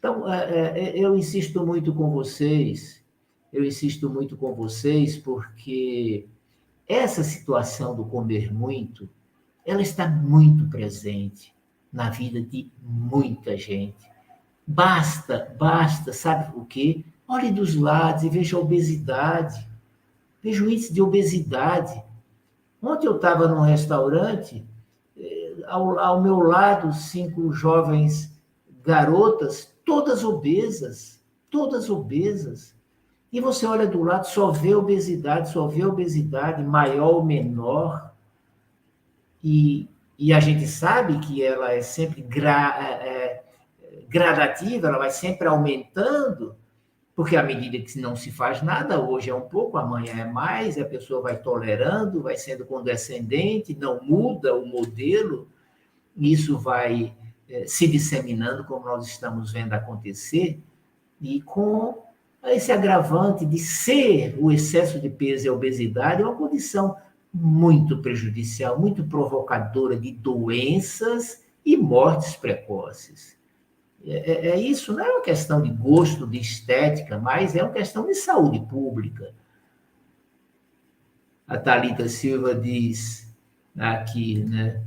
[0.00, 3.04] Então, é, é, é, eu insisto muito com vocês,
[3.52, 6.26] eu insisto muito com vocês, porque
[6.88, 9.06] essa situação do comer muito,
[9.64, 11.54] ela está muito presente
[11.92, 14.10] na vida de muita gente.
[14.66, 17.04] Basta, basta, sabe o quê?
[17.28, 19.68] Olhe dos lados e veja a obesidade.
[20.42, 22.02] vejo índice de obesidade.
[22.82, 24.66] Ontem eu estava num restaurante,
[25.18, 28.32] eh, ao, ao meu lado, cinco jovens
[28.82, 32.76] garotas, todas obesas, todas obesas.
[33.32, 38.14] E você olha do lado, só vê obesidade, só vê obesidade, maior ou menor.
[39.42, 43.44] E, e a gente sabe que ela é sempre gra, é, é
[44.08, 46.54] gradativa, ela vai sempre aumentando,
[47.16, 50.78] porque à medida que não se faz nada, hoje é um pouco, amanhã é mais,
[50.78, 55.48] a pessoa vai tolerando, vai sendo condescendente, não muda o modelo,
[56.16, 57.12] isso vai
[57.66, 60.60] se disseminando, como nós estamos vendo acontecer,
[61.20, 62.02] e com
[62.44, 66.96] esse agravante de ser o excesso de peso e a obesidade é uma condição
[67.32, 73.38] muito prejudicial, muito provocadora de doenças e mortes precoces.
[74.04, 77.72] É, é, é, isso, não é uma questão de gosto, de estética, mas é uma
[77.72, 79.34] questão de saúde pública.
[81.46, 83.30] A Thalita Silva diz
[83.76, 84.82] aqui, né?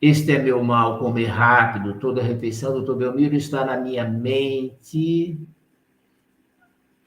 [0.00, 5.36] Este é meu mal, comer rápido, toda refeição, doutor Belmiro, está na minha mente.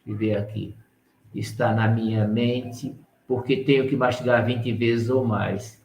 [0.05, 0.75] Deixa eu ver aqui.
[1.33, 2.93] Está na minha mente,
[3.25, 5.81] porque tenho que mastigar 20 vezes ou mais.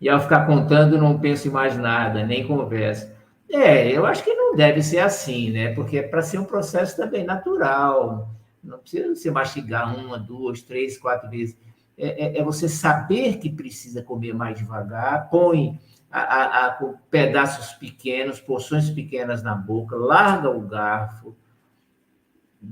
[0.00, 3.12] E ao ficar contando, não penso em mais nada, nem converso.
[3.50, 5.74] É, eu acho que não deve ser assim, né?
[5.74, 8.30] Porque é para ser um processo também natural.
[8.62, 11.58] Não precisa você mastigar uma, duas, três, quatro vezes.
[11.98, 15.76] É, é, é você saber que precisa comer mais devagar, põe
[16.10, 16.70] a, a, a,
[17.10, 21.36] pedaços pequenos, porções pequenas na boca, larga o garfo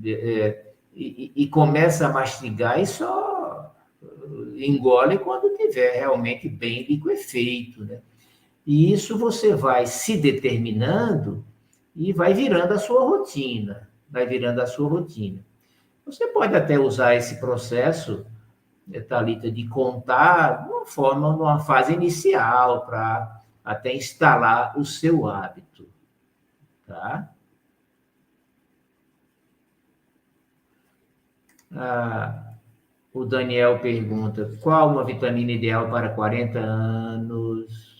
[0.04, 3.74] é, e, e, começa a mastigar e só
[4.56, 8.00] engole quando tiver realmente bem liquefeito, né?
[8.66, 11.44] E isso você vai se determinando
[11.96, 15.42] e vai virando a sua rotina, vai virando a sua rotina.
[16.04, 18.26] Você pode até usar esse processo,
[19.08, 25.88] Thalita, de contar de uma forma, numa fase inicial, para até instalar o seu hábito.
[26.86, 27.30] Tá?
[31.70, 32.54] Ah,
[33.12, 37.98] o Daniel pergunta: qual uma vitamina ideal para 40 anos?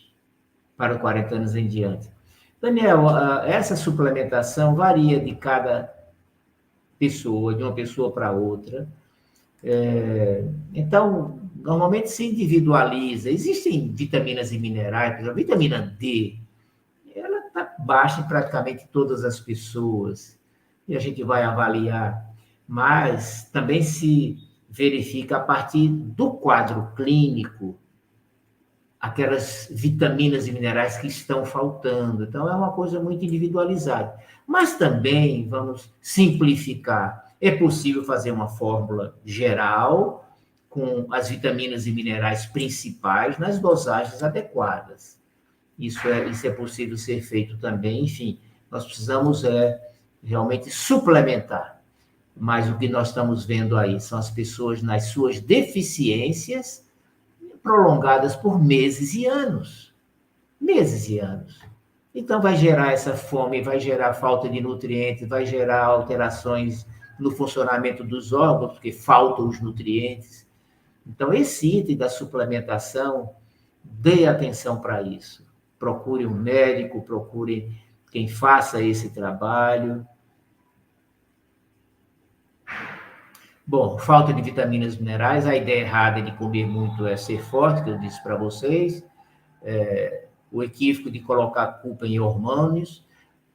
[0.79, 2.09] para 40 anos em diante.
[2.61, 3.07] Daniel,
[3.45, 5.93] essa suplementação varia de cada
[6.99, 8.89] pessoa, de uma pessoa para outra.
[9.63, 13.31] É, então, normalmente se individualiza.
[13.31, 16.37] Existem vitaminas e minerais, por exemplo, a vitamina D,
[17.15, 20.39] ela está baixa em praticamente todas as pessoas,
[20.87, 22.27] e a gente vai avaliar.
[22.67, 27.79] Mas também se verifica a partir do quadro clínico
[29.01, 32.25] aquelas vitaminas e minerais que estão faltando.
[32.25, 34.15] Então, é uma coisa muito individualizada.
[34.47, 40.29] Mas também, vamos simplificar, é possível fazer uma fórmula geral
[40.69, 45.19] com as vitaminas e minerais principais nas dosagens adequadas.
[45.79, 48.05] Isso é, isso é possível ser feito também.
[48.05, 48.39] Enfim,
[48.71, 49.81] nós precisamos é,
[50.23, 51.81] realmente suplementar.
[52.37, 56.87] Mas o que nós estamos vendo aí são as pessoas nas suas deficiências
[57.63, 59.95] prolongadas por meses e anos.
[60.61, 61.61] Meses e anos.
[62.15, 66.87] Então, vai gerar essa fome, vai gerar falta de nutrientes, vai gerar alterações
[67.19, 70.49] no funcionamento dos órgãos, porque faltam os nutrientes.
[71.07, 73.35] Então, esse item da suplementação,
[73.83, 75.47] dê atenção para isso.
[75.79, 77.75] Procure um médico, procure
[78.11, 80.07] quem faça esse trabalho.
[83.67, 87.85] Bom, falta de vitaminas e minerais, a ideia errada de comer muito é ser forte,
[87.85, 89.07] que eu disse para vocês,
[89.63, 93.07] é, o equívoco de colocar a culpa em hormônios,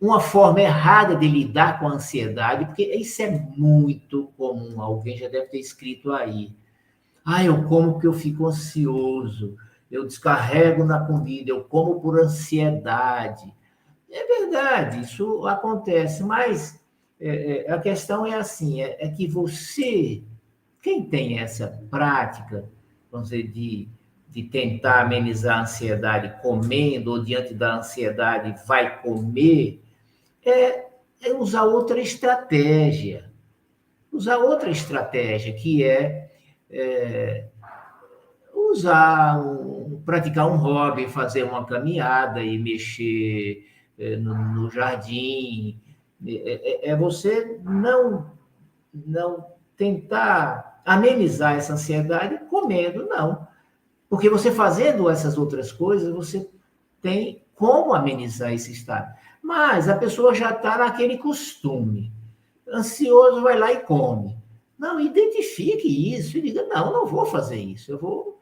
[0.03, 5.29] uma forma errada de lidar com a ansiedade, porque isso é muito comum, alguém já
[5.29, 6.53] deve ter escrito aí.
[7.23, 9.55] Ah, eu como porque eu fico ansioso,
[9.89, 13.53] eu descarrego na comida, eu como por ansiedade.
[14.11, 16.83] É verdade, isso acontece, mas
[17.17, 20.21] é, é, a questão é assim, é, é, que você,
[20.81, 22.69] quem tem essa prática,
[23.09, 23.87] vamos dizer, de,
[24.29, 29.81] de tentar amenizar a ansiedade comendo, ou diante da ansiedade vai comer,
[30.45, 30.87] é,
[31.21, 33.31] é usar outra estratégia.
[34.11, 36.31] Usar outra estratégia, que é,
[36.69, 37.47] é
[38.53, 43.65] usar, um, praticar um hobby, fazer uma caminhada e mexer
[43.97, 45.81] é, no, no jardim,
[46.25, 48.31] é, é, é você não,
[48.93, 53.47] não tentar amenizar essa ansiedade comendo, não.
[54.09, 56.49] Porque você fazendo essas outras coisas, você
[57.01, 59.13] tem como amenizar esse estado.
[59.43, 62.11] Mas a pessoa já está naquele costume.
[62.67, 64.37] Ansioso vai lá e come.
[64.79, 68.41] Não, identifique isso e diga: não, não vou fazer isso, eu vou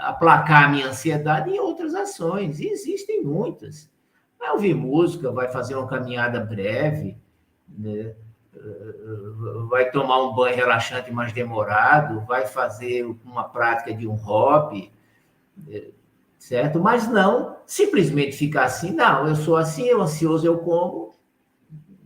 [0.00, 3.90] aplacar a minha ansiedade em outras ações, e existem muitas.
[4.38, 7.16] Vai ouvir música, vai fazer uma caminhada breve,
[7.68, 8.14] né?
[9.68, 14.92] vai tomar um banho relaxante mais demorado, vai fazer uma prática de um hobby,
[15.56, 15.90] né?
[16.42, 16.80] Certo?
[16.80, 21.14] Mas não simplesmente ficar assim, não, eu sou assim, eu ansioso, eu como.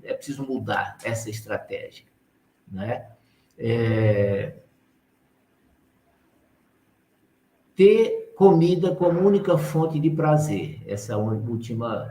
[0.03, 2.05] É preciso mudar essa estratégia,
[2.71, 3.09] né?
[3.59, 4.57] É...
[7.75, 12.07] Ter comida como única fonte de prazer, essa última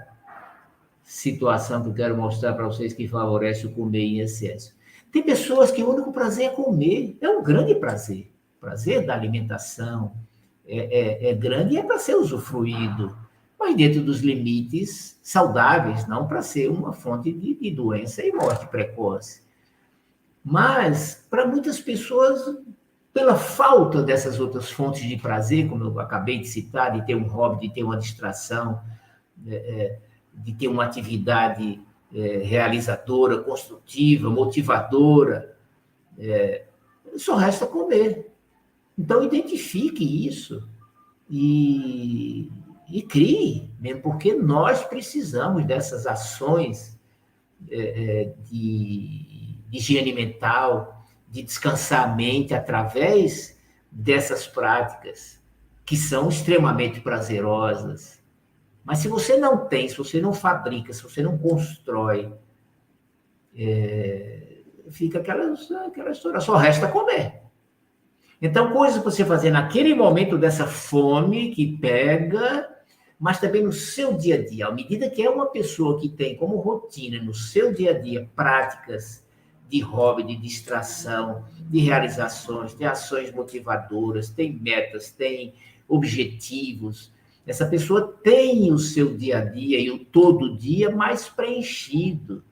[1.03, 4.75] situação que eu quero mostrar para vocês que favorece o comer em excesso.
[5.11, 10.15] Tem pessoas que o único prazer é comer, é um grande prazer, prazer da alimentação,
[10.67, 13.15] é, é, é grande e é para ser usufruído,
[13.59, 18.67] mas dentro dos limites saudáveis, não para ser uma fonte de, de doença e morte
[18.67, 19.43] precoce.
[20.43, 22.57] Mas, para muitas pessoas,
[23.13, 27.27] pela falta dessas outras fontes de prazer, como eu acabei de citar, de ter um
[27.27, 28.81] hobby, de ter uma distração,
[29.47, 29.99] é, é
[30.33, 31.81] de ter uma atividade
[32.13, 35.55] é, realizadora, construtiva, motivadora,
[37.17, 38.34] só resta comer.
[38.97, 40.67] Então, identifique isso
[41.29, 42.51] e,
[42.89, 46.99] e crie, mesmo porque nós precisamos dessas ações
[47.69, 53.59] é, é, de, de higiene mental, de descansar a mente através
[53.91, 55.41] dessas práticas
[55.85, 58.23] que são extremamente prazerosas.
[58.83, 62.31] Mas se você não tem, se você não fabrica, se você não constrói,
[63.55, 65.53] é, fica aquela,
[65.87, 67.44] aquela história, só resta comer.
[68.41, 72.69] Então, coisas para você fazer naquele momento dessa fome que pega,
[73.19, 74.67] mas também no seu dia a dia.
[74.67, 78.29] À medida que é uma pessoa que tem como rotina no seu dia a dia
[78.35, 79.25] práticas
[79.69, 85.55] de hobby, de distração, de realizações, tem ações motivadoras, tem metas, tem
[85.87, 87.11] objetivos.
[87.47, 92.43] Essa pessoa tem o seu dia a dia e o todo dia mais preenchido,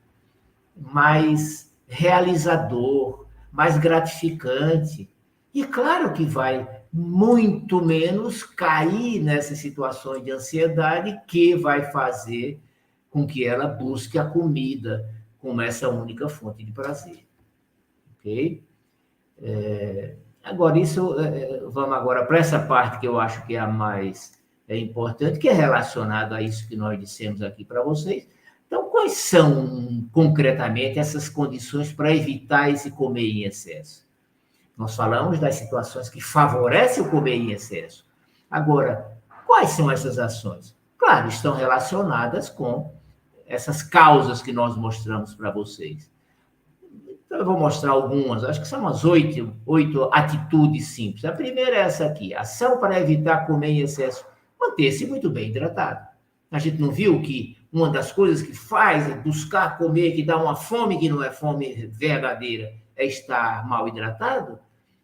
[0.75, 5.09] mais realizador, mais gratificante.
[5.53, 12.59] E claro que vai muito menos cair nessas situações de ansiedade que vai fazer
[13.09, 15.07] com que ela busque a comida
[15.39, 17.25] como essa única fonte de prazer.
[18.17, 18.63] Ok?
[19.41, 23.67] É, agora, isso, é, vamos agora para essa parte que eu acho que é a
[23.67, 28.27] mais é importante, que é relacionada a isso que nós dissemos aqui para vocês.
[28.65, 34.02] Então, quais são concretamente essas condições para evitar esse comer em excesso?
[34.77, 38.05] Nós falamos das situações que favorecem o comer em excesso.
[38.49, 40.75] Agora, quais são essas ações?
[40.97, 42.93] Claro, estão relacionadas com
[43.45, 46.12] essas causas que nós mostramos para vocês.
[47.25, 51.25] Então, eu vou mostrar algumas, acho que são umas oito, oito atitudes simples.
[51.25, 54.25] A primeira é essa aqui: ação para evitar comer em excesso,
[54.59, 56.07] manter-se muito bem hidratado.
[56.51, 60.38] A gente não viu que uma das coisas que faz é buscar comer, que dá
[60.38, 64.60] uma fome que não é fome verdadeira, é estar mal hidratado,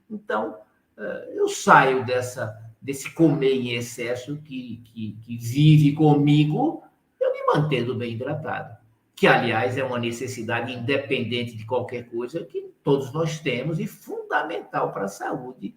[0.09, 0.57] então
[0.97, 6.83] eh, eu saio dessa desse comer em excesso que, que, que vive comigo,
[7.19, 8.77] eu me mantendo bem hidratado.
[9.15, 14.93] Que, aliás, é uma necessidade independente de qualquer coisa que todos nós temos e fundamental
[14.93, 15.75] para a saúde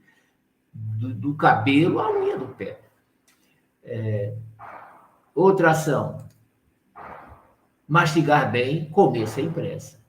[0.73, 2.79] do, do cabelo à unha do pé.
[3.83, 4.37] É,
[5.35, 6.25] outra ação:
[7.89, 10.01] mastigar bem, comer sem pressa.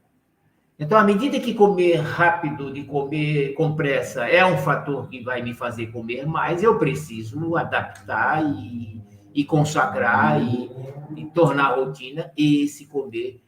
[0.78, 5.42] Então, à medida que comer rápido, de comer com pressa, é um fator que vai
[5.42, 9.00] me fazer comer mais, eu preciso adaptar e,
[9.34, 10.72] e consagrar e,
[11.16, 13.44] e tornar rotina esse comer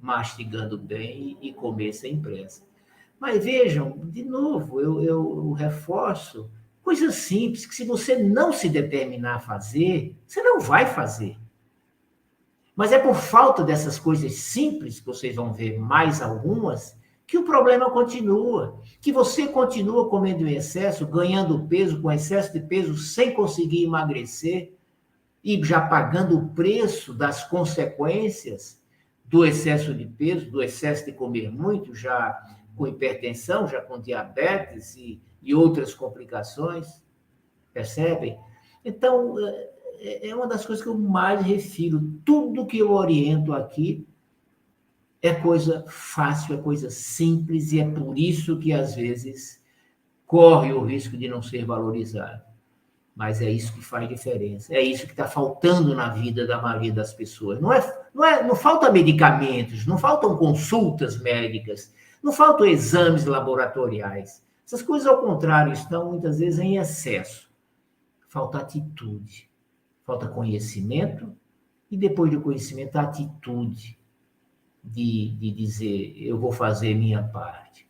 [0.00, 2.62] mastigando bem e comer sem pressa.
[3.18, 6.48] Mas vejam, de novo, eu, eu reforço
[6.80, 11.36] coisas simples que se você não se determinar a fazer, você não vai fazer.
[12.78, 16.96] Mas é por falta dessas coisas simples, que vocês vão ver mais algumas,
[17.26, 18.80] que o problema continua.
[19.00, 24.76] Que você continua comendo em excesso, ganhando peso, com excesso de peso, sem conseguir emagrecer,
[25.42, 28.80] e já pagando o preço das consequências
[29.24, 32.40] do excesso de peso, do excesso de comer muito, já
[32.76, 37.02] com hipertensão, já com diabetes e, e outras complicações.
[37.72, 38.38] Percebem?
[38.84, 39.34] Então,
[40.00, 42.00] é, é uma das coisas que eu mais refiro.
[42.24, 44.06] Tudo que eu oriento aqui
[45.20, 49.62] é coisa fácil, é coisa simples, e é por isso que às vezes
[50.26, 52.42] corre o risco de não ser valorizado.
[53.16, 54.72] Mas é isso que faz diferença.
[54.72, 57.60] É isso que está faltando na vida da maioria das pessoas.
[57.60, 57.80] Não é,
[58.14, 61.92] não é, não falta medicamentos, não faltam consultas médicas,
[62.22, 64.42] Não faltam exames laboratoriais.
[64.64, 67.50] Essas coisas, ao contrário, estão muitas vezes em excesso.
[68.28, 69.47] Falta atitude,
[70.08, 71.36] falta conhecimento
[71.90, 73.98] e depois do conhecimento, a atitude
[74.82, 77.86] de, de dizer: eu vou fazer minha parte.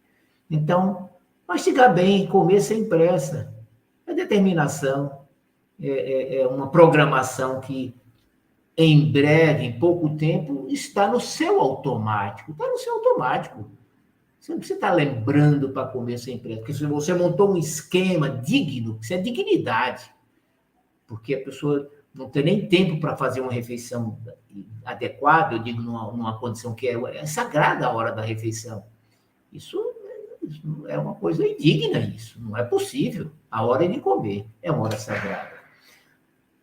[0.51, 1.09] Então,
[1.47, 3.55] mastigar bem, comer sem pressa,
[4.05, 5.27] é determinação,
[5.81, 7.95] é, é, é uma programação que
[8.77, 12.51] em breve, em pouco tempo, está no seu automático.
[12.51, 13.71] Está no seu automático.
[14.39, 18.29] Você não precisa estar lembrando para comer sem pressa, porque se você montou um esquema
[18.31, 20.13] digno, isso é dignidade.
[21.09, 24.19] Porque a pessoa não tem nem tempo para fazer uma refeição
[24.85, 28.85] adequada, eu digo numa, numa condição que é, é, sagrada a hora da refeição.
[29.53, 29.81] Isso,
[30.43, 32.43] isso é uma coisa indigna, isso.
[32.43, 33.31] Não é possível.
[33.49, 35.53] A hora de comer é uma hora sagrada.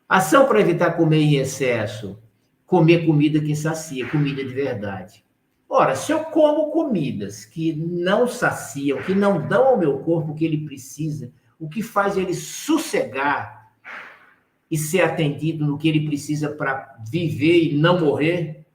[0.09, 2.19] Ação para evitar comer em excesso.
[2.65, 5.23] Comer comida que sacia, comida de verdade.
[5.69, 10.35] Ora, se eu como comidas que não saciam, que não dão ao meu corpo o
[10.35, 13.64] que ele precisa, o que faz ele sossegar,
[14.69, 18.65] e ser atendido no que ele precisa para viver e não morrer,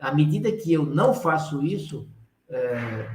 [0.00, 2.08] à medida que eu não faço isso,
[2.48, 3.08] é,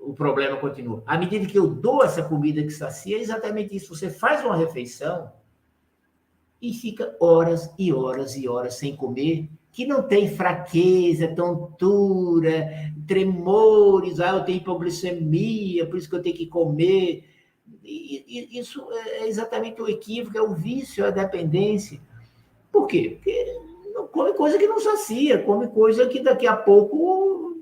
[0.00, 1.02] o problema continua.
[1.06, 3.94] À medida que eu dou essa comida que sacia, é exatamente isso.
[3.94, 5.30] Você faz uma refeição
[6.60, 12.68] e fica horas e horas e horas sem comer, que não tem fraqueza, tontura,
[13.06, 17.24] tremores, ah, eu tenho hipoglicemia, por isso que eu tenho que comer
[17.88, 22.00] e, isso é exatamente o equívoco, é o vício, é a dependência.
[22.70, 23.16] Por quê?
[23.16, 23.60] Porque
[24.12, 27.56] come coisa que não sacia, come coisa que daqui a pouco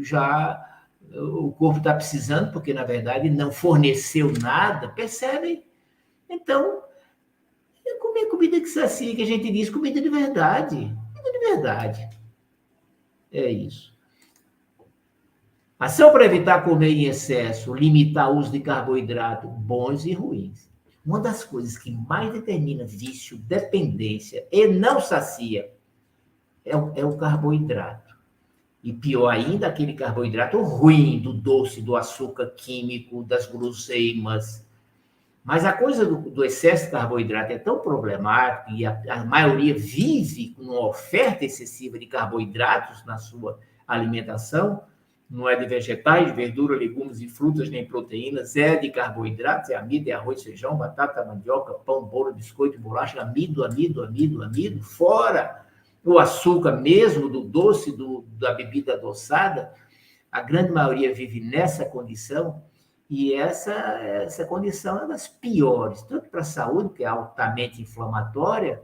[0.00, 0.68] já
[1.14, 5.64] o corpo está precisando, porque na verdade não forneceu nada, percebem?
[6.28, 6.82] Então,
[7.86, 10.76] é comer comida que sacia, que a gente diz comida de verdade.
[11.14, 12.10] Comida de verdade.
[13.30, 13.91] É isso.
[15.82, 20.70] Ação para evitar comer em excesso, limitar o uso de carboidrato, bons e ruins.
[21.04, 25.68] Uma das coisas que mais determina vício, dependência e não sacia
[26.64, 28.14] é o, é o carboidrato.
[28.80, 34.64] E pior ainda, aquele carboidrato ruim, do doce, do açúcar químico, das guloseimas.
[35.42, 39.74] Mas a coisa do, do, excesso de carboidrato é tão problemática e a, a maioria
[39.76, 44.84] vive com uma oferta excessiva de carboidratos na sua alimentação
[45.32, 50.10] não é de vegetais, verdura, legumes e frutas, nem proteínas, é de carboidratos, é amido,
[50.10, 55.64] é arroz, feijão, batata, mandioca, pão, bolo, biscoito, bolacha, amido, amido, amido, amido, fora
[56.04, 59.72] o açúcar mesmo do doce, do, da bebida adoçada,
[60.30, 62.62] a grande maioria vive nessa condição,
[63.08, 68.82] e essa, essa condição é das piores, tanto para a saúde, que é altamente inflamatória,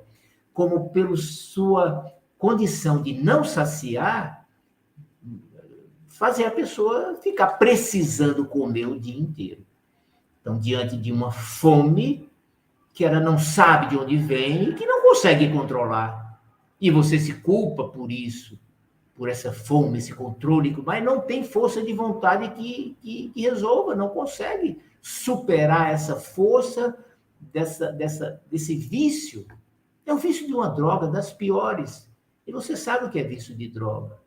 [0.55, 4.38] como pela sua condição de não saciar
[6.19, 9.65] fazer a pessoa ficar precisando comer o dia inteiro.
[10.41, 12.29] Então, diante de uma fome
[12.93, 16.43] que ela não sabe de onde vem e que não consegue controlar.
[16.81, 18.59] E você se culpa por isso,
[19.15, 23.95] por essa fome, esse controle, mas não tem força de vontade que, que, que resolva,
[23.95, 26.99] não consegue superar essa força
[27.41, 29.47] dessa, dessa, desse vício.
[30.05, 32.11] É o vício de uma droga das piores.
[32.45, 34.19] E você sabe o que é vício de droga.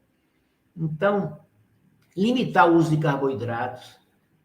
[0.77, 1.37] Então,
[2.15, 3.99] limitar o uso de carboidratos,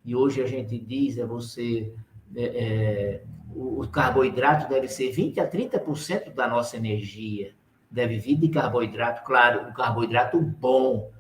[0.05, 1.93] e hoje a gente diz, é você,
[2.35, 7.55] é, é, o carboidrato deve ser 20% a 30% da nossa energia,
[7.91, 11.11] deve vir de carboidrato, claro, o carboidrato bom,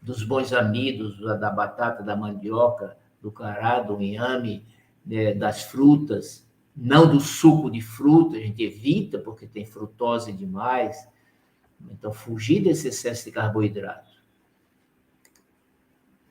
[0.00, 4.64] dos bons amidos, da batata, da mandioca, do cará, do inhame,
[5.04, 6.46] né, das frutas,
[6.76, 11.08] não do suco de fruta, a gente evita porque tem frutose demais.
[11.90, 14.10] Então, fugir desse excesso de carboidrato.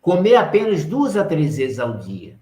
[0.05, 2.39] Comer apenas duas a três vezes ao dia,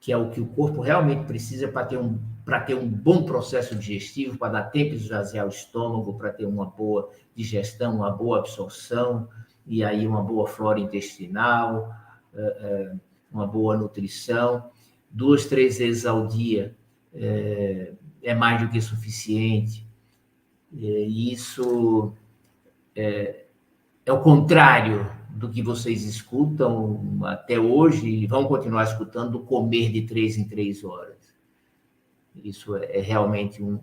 [0.00, 2.18] que é o que o corpo realmente precisa para ter um,
[2.66, 6.66] ter um bom processo digestivo, para dar tempo de esvaziar o estômago, para ter uma
[6.66, 9.28] boa digestão, uma boa absorção,
[9.64, 11.94] e aí uma boa flora intestinal,
[12.34, 12.96] eh, eh,
[13.30, 14.68] uma boa nutrição.
[15.08, 16.74] Duas, três vezes ao dia
[17.14, 19.88] é, é mais do que suficiente.
[20.72, 22.12] Isso
[22.96, 23.44] é,
[24.04, 29.90] é o contrário do que vocês escutam até hoje e vão continuar escutando, do comer
[29.90, 31.34] de três em três horas.
[32.36, 33.80] Isso é, é realmente um,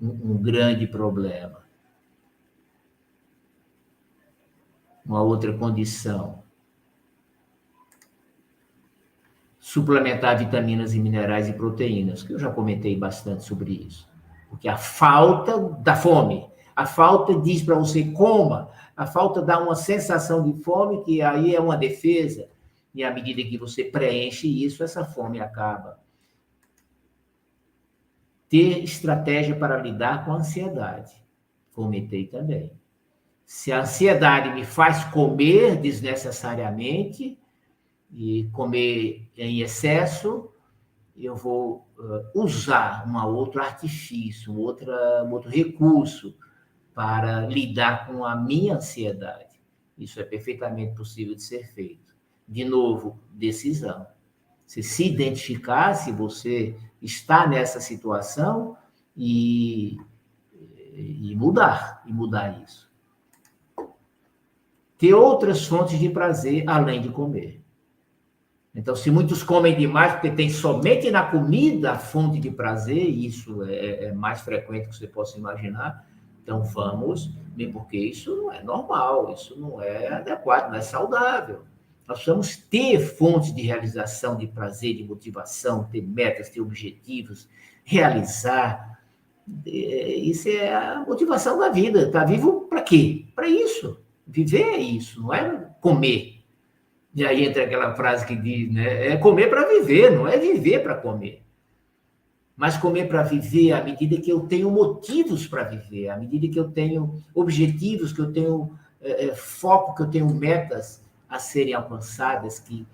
[0.00, 1.64] um, um grande problema.
[5.04, 6.42] Uma outra condição.
[9.60, 14.08] Suplementar vitaminas e minerais e proteínas, que eu já comentei bastante sobre isso.
[14.48, 19.74] Porque a falta da fome, a falta diz para você coma, A falta dá uma
[19.74, 22.48] sensação de fome, que aí é uma defesa,
[22.94, 26.00] e à medida que você preenche isso, essa fome acaba.
[28.48, 31.12] Ter estratégia para lidar com a ansiedade.
[31.74, 32.72] Comentei também.
[33.44, 37.38] Se a ansiedade me faz comer desnecessariamente,
[38.12, 40.50] e comer em excesso,
[41.16, 46.34] eu vou uh, usar um outro artifício, um, outra, um outro recurso
[46.96, 49.60] para lidar com a minha ansiedade.
[49.98, 52.16] Isso é perfeitamente possível de ser feito.
[52.48, 54.06] De novo, decisão.
[54.66, 58.78] Você se identificar se você está nessa situação
[59.14, 59.98] e,
[60.94, 62.90] e mudar, e mudar isso.
[64.96, 67.62] Ter outras fontes de prazer além de comer.
[68.74, 73.26] Então, se muitos comem demais porque tem somente na comida a fonte de prazer, e
[73.26, 76.06] isso é, é mais frequente que você possa imaginar,
[76.46, 77.36] então vamos,
[77.72, 81.62] porque isso não é normal, isso não é adequado, não é saudável.
[82.06, 87.48] Nós precisamos ter fontes de realização, de prazer, de motivação, ter metas, ter objetivos,
[87.82, 89.00] realizar.
[89.66, 89.70] É,
[90.14, 92.02] isso é a motivação da vida.
[92.02, 93.24] Está vivo para quê?
[93.34, 94.00] Para isso.
[94.24, 96.44] Viver é isso, não é comer.
[97.12, 99.08] E aí entra aquela frase que diz, né?
[99.08, 101.42] É comer para viver, não é viver para comer.
[102.56, 106.58] Mas comer para viver à medida que eu tenho motivos para viver, à medida que
[106.58, 111.74] eu tenho objetivos, que eu tenho é, é, foco, que eu tenho metas a serem
[111.74, 112.86] alcançadas que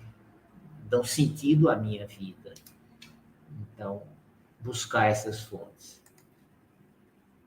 [0.89, 2.53] dão sentido à minha vida.
[3.61, 4.03] Então,
[4.59, 6.03] buscar essas fontes.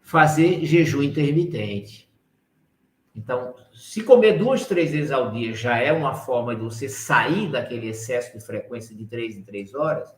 [0.01, 2.11] Fazer jejum intermitente.
[3.15, 7.51] Então, se comer duas, três vezes ao dia já é uma forma de você sair
[7.51, 10.15] daquele excesso de frequência de três em três horas,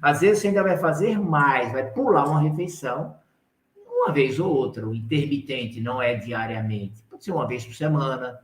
[0.00, 3.16] às vezes você ainda vai fazer mais, vai pular uma refeição
[3.86, 4.86] uma vez ou outra.
[4.86, 8.40] O intermitente não é diariamente, pode ser uma vez por semana,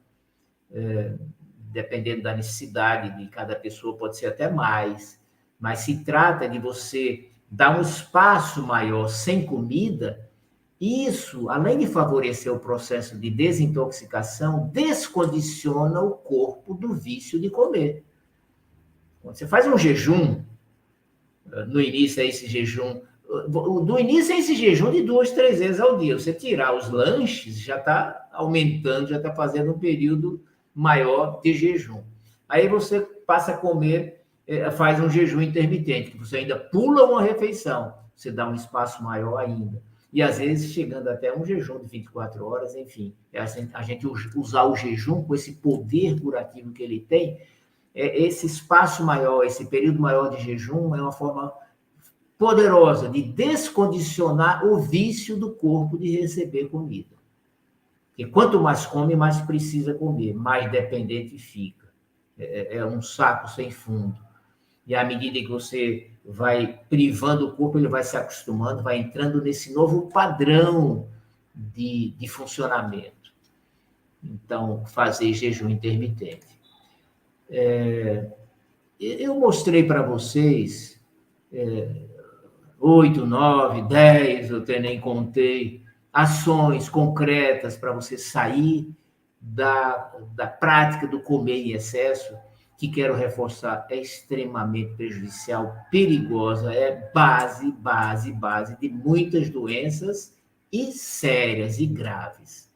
[0.72, 1.14] é,
[1.70, 5.20] dependendo da necessidade de cada pessoa, pode ser até mais.
[5.58, 10.24] Mas se trata de você dar um espaço maior sem comida
[10.80, 18.04] isso, além de favorecer o processo de desintoxicação, descondiciona o corpo do vício de comer.
[19.22, 20.42] Quando você faz um jejum,
[21.66, 23.00] no início é esse jejum,
[23.48, 26.18] do início é esse jejum de duas, três vezes ao dia.
[26.18, 30.42] Você tirar os lanches, já está aumentando, já está fazendo um período
[30.74, 32.02] maior de jejum.
[32.48, 37.22] Aí você passa a comer, eh, faz um jejum intermitente, que você ainda pula uma
[37.22, 39.82] refeição, você dá um espaço maior ainda
[40.14, 43.12] e às vezes chegando até um jejum de 24 horas, enfim.
[43.32, 47.36] É assim, a gente usar o jejum com esse poder curativo que ele tem,
[47.94, 51.52] esse espaço maior, esse período maior de jejum é uma forma
[52.36, 57.14] poderosa de descondicionar o vício do corpo de receber comida.
[58.08, 61.88] Porque quanto mais come, mais precisa comer, mais dependente fica.
[62.36, 64.18] É, é um saco sem fundo.
[64.86, 69.42] E à medida que você vai privando o corpo, ele vai se acostumando, vai entrando
[69.42, 71.08] nesse novo padrão
[71.54, 73.32] de, de funcionamento.
[74.22, 76.53] Então, fazer jejum intermitente.
[77.48, 78.26] É,
[78.98, 81.00] eu mostrei para vocês
[81.52, 81.88] é,
[82.80, 85.82] oito, nove, dez, eu até nem contei,
[86.12, 88.92] ações concretas para você sair
[89.40, 92.34] da, da prática do comer em excesso
[92.76, 100.36] que quero reforçar, é extremamente prejudicial, perigosa, é base, base, base de muitas doenças
[100.72, 102.68] e sérias e graves.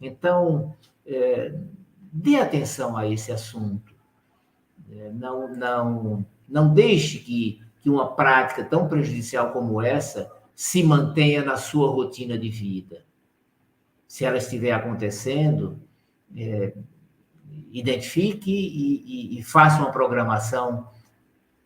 [0.00, 1.54] Então, é,
[2.12, 3.97] dê atenção a esse assunto.
[4.90, 11.44] É, não, não, não deixe que, que uma prática tão prejudicial como essa se mantenha
[11.44, 13.04] na sua rotina de vida.
[14.06, 15.78] Se ela estiver acontecendo,
[16.36, 16.74] é,
[17.70, 20.88] identifique e, e, e faça uma programação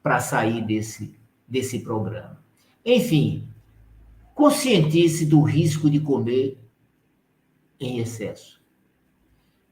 [0.03, 1.15] para sair desse,
[1.47, 2.43] desse programa.
[2.85, 3.49] Enfim,
[4.35, 6.59] conscientize do risco de comer
[7.79, 8.61] em excesso.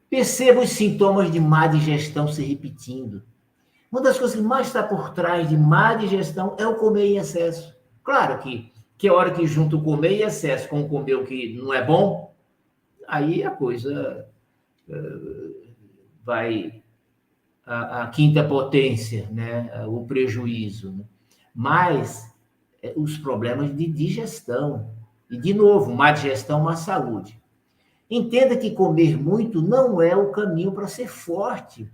[0.09, 3.23] Perceba os sintomas de má digestão se repetindo.
[3.91, 7.17] Uma das coisas que mais está por trás de má digestão é o comer em
[7.17, 7.75] excesso.
[8.03, 11.73] Claro que, que a hora que junto comer em excesso com comer o que não
[11.73, 12.33] é bom,
[13.07, 14.27] aí a coisa
[14.87, 15.73] uh,
[16.23, 16.81] vai
[17.63, 19.85] a quinta potência, né?
[19.87, 20.91] o prejuízo.
[20.91, 21.05] Né?
[21.53, 22.31] Mas
[22.81, 24.91] é, os problemas de digestão.
[25.29, 27.39] E, de novo, má digestão, má saúde.
[28.09, 31.89] Entenda que comer muito não é o caminho para ser forte,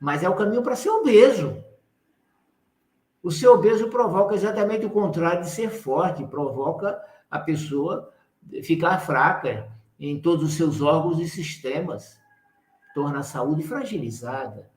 [0.00, 1.62] mas é o caminho para ser obeso.
[3.22, 8.12] O ser obeso provoca exatamente o contrário de ser forte, provoca a pessoa
[8.62, 9.68] ficar fraca,
[9.98, 12.18] em todos os seus órgãos e sistemas,
[12.94, 14.70] torna a saúde fragilizada.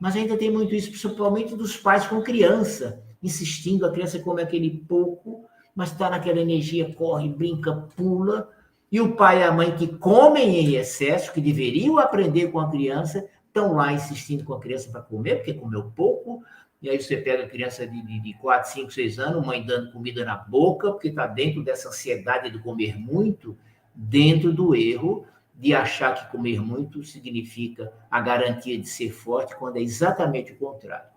[0.00, 4.70] Mas ainda tem muito isso, principalmente dos pais com criança, insistindo, a criança come aquele
[4.88, 5.44] pouco,
[5.74, 8.48] mas está naquela energia, corre, brinca, pula,
[8.90, 12.70] e o pai e a mãe que comem em excesso, que deveriam aprender com a
[12.70, 13.26] criança,
[13.58, 16.42] estão lá insistindo com a criança para comer, porque comeu pouco,
[16.80, 19.90] e aí você pega a criança de, de, de 4, 5, 6 anos, mãe dando
[19.90, 23.58] comida na boca, porque está dentro dessa ansiedade de comer muito,
[23.94, 29.76] dentro do erro de achar que comer muito significa a garantia de ser forte, quando
[29.76, 31.10] é exatamente o contrário.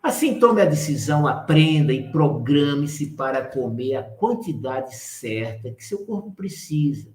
[0.00, 6.30] Assim, tome a decisão, aprenda e programe-se para comer a quantidade certa que seu corpo
[6.30, 7.12] precisa.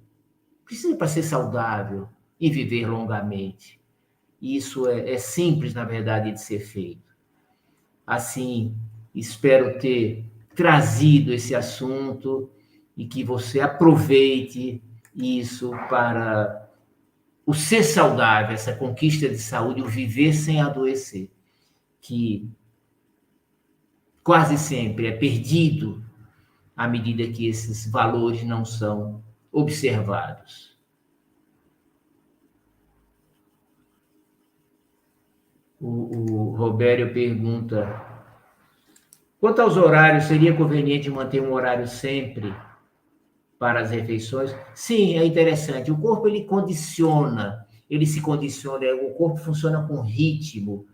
[0.65, 3.78] Precisa para ser saudável e viver longamente.
[4.41, 7.13] Isso é, é simples, na verdade, de ser feito.
[8.05, 8.75] Assim,
[9.13, 10.25] espero ter
[10.55, 12.49] trazido esse assunto
[12.95, 14.81] e que você aproveite
[15.15, 16.69] isso para
[17.45, 21.31] o ser saudável, essa conquista de saúde, o viver sem adoecer,
[21.99, 22.47] que
[24.23, 26.03] quase sempre é perdido
[26.77, 30.77] à medida que esses valores não são observados.
[35.79, 38.05] O, o Robério pergunta:
[39.39, 42.53] quanto aos horários, seria conveniente manter um horário sempre
[43.57, 44.53] para as refeições?
[44.75, 45.89] Sim, é interessante.
[45.89, 50.85] O corpo ele condiciona, ele se condiciona, o corpo funciona com ritmo,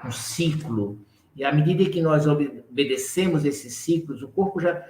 [0.00, 1.00] com ciclo.
[1.34, 4.80] E à medida que nós obedecemos esses ciclos, o corpo já.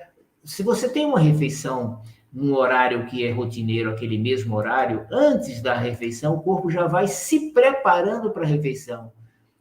[0.45, 5.75] Se você tem uma refeição num horário que é rotineiro, aquele mesmo horário, antes da
[5.75, 9.11] refeição, o corpo já vai se preparando para a refeição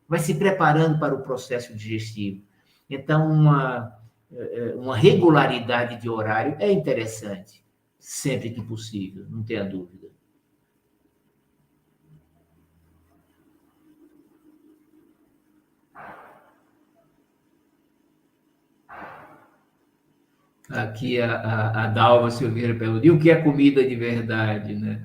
[0.07, 2.43] vai se preparando para o processo digestivo.
[2.89, 3.91] Então, uma,
[4.31, 7.65] eh, uma regularidade de horário é interessante,
[7.99, 10.07] sempre que possível, não tenha dúvida.
[20.69, 25.01] Aqui a, a, a Dalva Silveira perguntou, e o que é comida de verdade, né?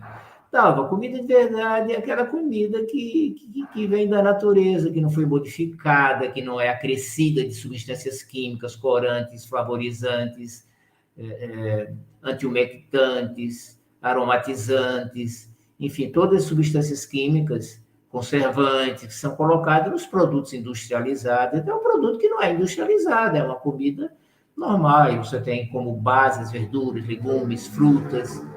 [0.52, 5.24] Tava, comida de verdade aquela comida que, que, que, vem da natureza, que não foi
[5.24, 10.68] modificada, que não é acrescida de substâncias químicas, corantes, flavorizantes,
[11.16, 11.92] é, é,
[12.22, 15.50] antiumectantes, aromatizantes,
[15.80, 21.60] enfim, todas as substâncias químicas, conservantes, que são colocadas nos produtos industrializados.
[21.60, 24.12] Então, é um produto que não é industrializado, é uma comida
[24.54, 25.14] normal.
[25.14, 28.51] E você tem como base as verduras, legumes, frutas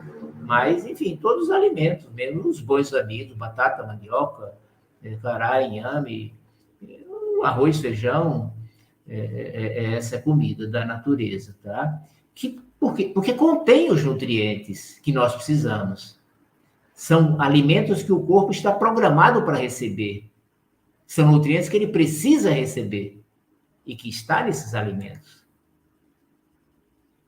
[0.45, 4.53] mas, enfim, todos os alimentos, mesmo os bons amigos, batata, mandioca,
[5.03, 6.33] é, cará, inhame,
[7.43, 8.53] arroz, feijão,
[9.07, 12.01] é, é, é, essa comida da natureza, tá?
[12.33, 16.19] Que, porque, porque contém os nutrientes que nós precisamos.
[16.93, 20.29] São alimentos que o corpo está programado para receber.
[21.05, 23.21] São nutrientes que ele precisa receber
[23.85, 25.44] e que está nesses alimentos.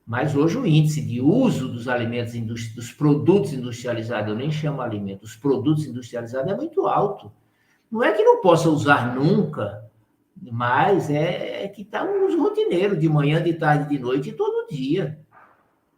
[0.08, 2.32] Mas hoje o índice de uso dos alimentos,
[2.74, 7.30] dos produtos industrializados, eu nem chamo alimentos, os produtos industrializados é muito alto.
[7.92, 9.84] Não é que não possa usar nunca,
[10.50, 14.66] mas é, é que está um uso rotineiro, de manhã, de tarde, de noite, todo
[14.70, 15.20] dia.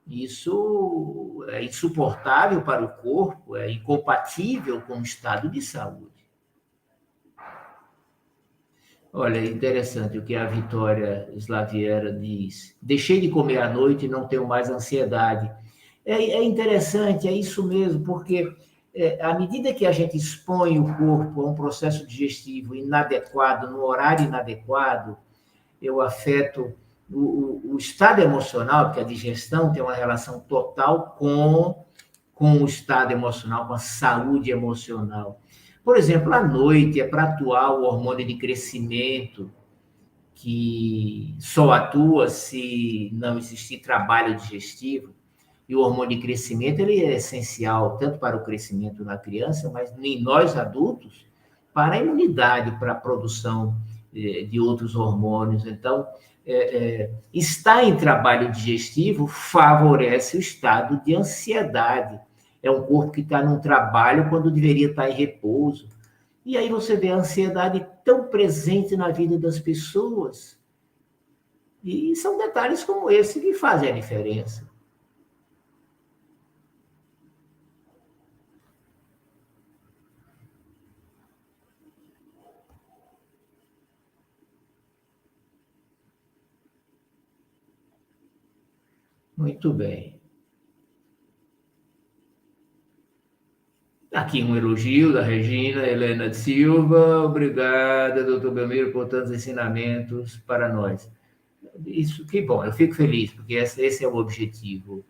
[0.09, 6.20] Isso é insuportável para o corpo, é incompatível com o estado de saúde.
[9.13, 12.77] Olha, interessante o que a Vitória Slaviera diz.
[12.81, 15.51] Deixei de comer à noite e não tenho mais ansiedade.
[16.07, 18.55] É, é interessante, é isso mesmo, porque
[18.95, 23.85] é, à medida que a gente expõe o corpo a um processo digestivo inadequado, no
[23.85, 25.17] horário inadequado,
[25.83, 26.73] eu afeto
[27.11, 31.85] o, o, o estado emocional, porque a digestão tem uma relação total com,
[32.33, 35.41] com o estado emocional, com a saúde emocional.
[35.85, 39.51] Por exemplo, à noite é para atuar o hormônio de crescimento,
[40.35, 45.15] que só atua se não existir trabalho digestivo.
[45.69, 49.93] E o hormônio de crescimento ele é essencial tanto para o crescimento na criança, mas
[49.99, 51.27] em nós adultos,
[51.73, 53.77] para a imunidade, para a produção
[54.15, 55.65] eh, de outros hormônios.
[55.67, 56.07] Então,
[56.45, 62.19] é, é, estar em trabalho digestivo favorece o estado de ansiedade
[62.63, 65.89] é um corpo que está num trabalho quando deveria estar tá em repouso.
[66.45, 70.59] E aí você vê a ansiedade tão presente na vida das pessoas.
[71.83, 74.69] E são detalhes como esse que fazem a diferença.
[89.37, 90.20] Muito bem.
[94.13, 97.25] Aqui um elogio da Regina Helena de Silva.
[97.25, 101.11] Obrigada, doutor Belmiro, por tantos ensinamentos para nós.
[101.87, 105.05] Isso, que bom, eu fico feliz, porque esse é o objetivo,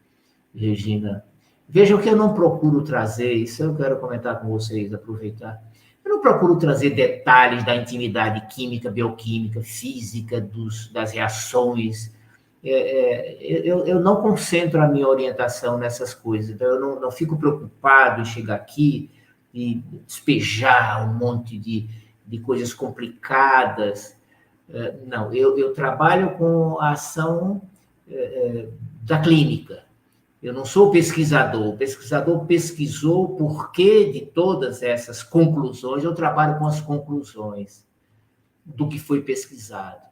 [0.55, 1.25] Regina.
[1.69, 5.63] Vejam que eu não procuro trazer, isso eu quero comentar com vocês, aproveitar.
[6.05, 12.13] Eu não procuro trazer detalhes da intimidade química, bioquímica, física, dos, das reações.
[12.63, 17.11] É, é, eu, eu não concentro a minha orientação nessas coisas, então eu não, não
[17.11, 19.11] fico preocupado em chegar aqui
[19.53, 21.89] e despejar um monte de,
[22.27, 24.17] de coisas complicadas.
[24.69, 27.63] É, não, eu, eu trabalho com a ação
[28.09, 28.69] é, é,
[29.03, 29.85] da clínica.
[30.43, 31.69] Eu não sou pesquisador.
[31.69, 36.03] O pesquisador pesquisou o porquê de todas essas conclusões.
[36.03, 37.87] Eu trabalho com as conclusões
[38.65, 40.10] do que foi pesquisado.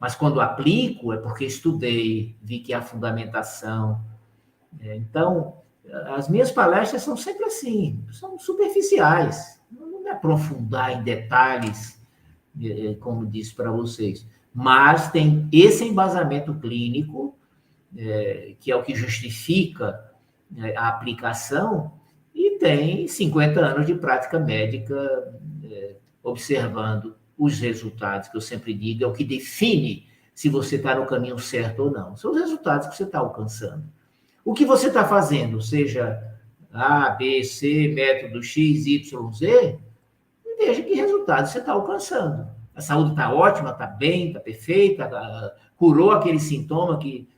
[0.00, 4.00] Mas quando aplico, é porque estudei, vi que há fundamentação.
[4.80, 5.58] É, então,
[6.06, 9.60] as minhas palestras são sempre assim, são superficiais.
[9.70, 12.00] Não me aprofundar em detalhes,
[12.60, 14.26] é, como disse para vocês.
[14.54, 17.36] Mas tem esse embasamento clínico
[17.96, 20.04] é, que é o que justifica
[20.76, 21.92] a aplicação,
[22.34, 24.94] e tem 50 anos de prática médica
[25.64, 30.94] é, observando os resultados, que eu sempre digo, é o que define se você está
[30.94, 32.16] no caminho certo ou não.
[32.16, 33.84] São os resultados que você está alcançando.
[34.44, 36.20] O que você está fazendo, seja
[36.72, 39.78] A, B, C, método X, Y, Z,
[40.58, 42.48] veja que resultados você está alcançando.
[42.74, 47.28] A saúde está ótima, está bem, está perfeita, tá, curou aquele sintoma que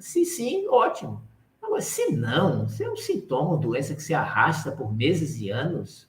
[0.00, 1.22] se sim, ótimo.
[1.62, 5.50] Agora, se não, se é um sintoma, uma doença que se arrasta por meses e
[5.50, 6.07] anos,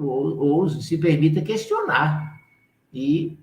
[0.00, 2.40] então, ou, se permita questionar
[2.92, 3.38] e,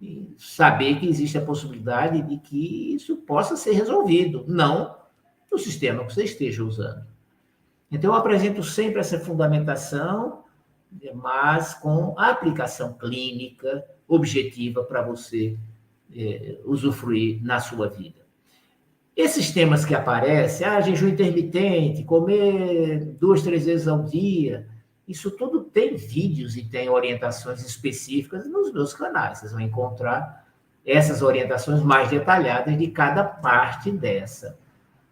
[0.00, 4.96] e saber que existe a possibilidade de que isso possa ser resolvido, não
[5.50, 7.06] no sistema que você esteja usando.
[7.90, 10.44] Então, eu apresento sempre essa fundamentação,
[11.14, 15.56] mas com aplicação clínica objetiva para você
[16.14, 18.22] é, usufruir na sua vida.
[19.14, 24.66] Esses temas que aparecem, ah, jejum intermitente, comer duas, três vezes ao dia,
[25.06, 29.38] isso tudo tem vídeos e tem orientações específicas nos meus canais.
[29.38, 30.46] Vocês vão encontrar
[30.84, 34.58] essas orientações mais detalhadas de cada parte dessa,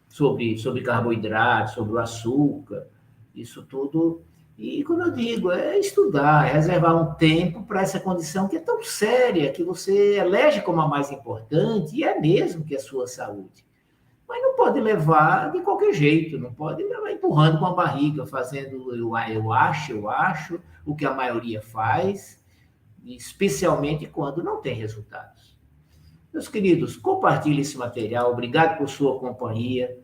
[0.09, 2.87] sobre, sobre carboidrato, sobre o açúcar,
[3.35, 4.23] isso tudo.
[4.59, 8.61] E, como eu digo, é estudar, é reservar um tempo para essa condição que é
[8.61, 13.07] tão séria, que você elege como a mais importante, e é mesmo que a sua
[13.07, 13.65] saúde.
[14.31, 18.95] Mas não pode levar de qualquer jeito, não pode levar empurrando com a barriga, fazendo
[18.95, 22.41] eu, eu acho, eu acho, o que a maioria faz,
[23.05, 25.59] especialmente quando não tem resultados.
[26.33, 29.99] Meus queridos, compartilhe esse material, obrigado por sua companhia,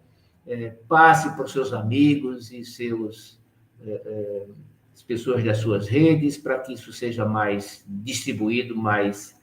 [0.44, 3.40] é, passe para os seus amigos e seus
[3.80, 4.46] é, é,
[4.92, 9.36] as pessoas das suas redes, para que isso seja mais distribuído, mais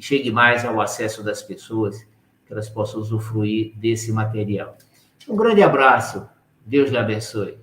[0.00, 2.06] chegue mais ao acesso das pessoas
[2.48, 4.74] que elas possam usufruir desse material.
[5.28, 6.26] Um grande abraço,
[6.64, 7.58] Deus lhe abençoe.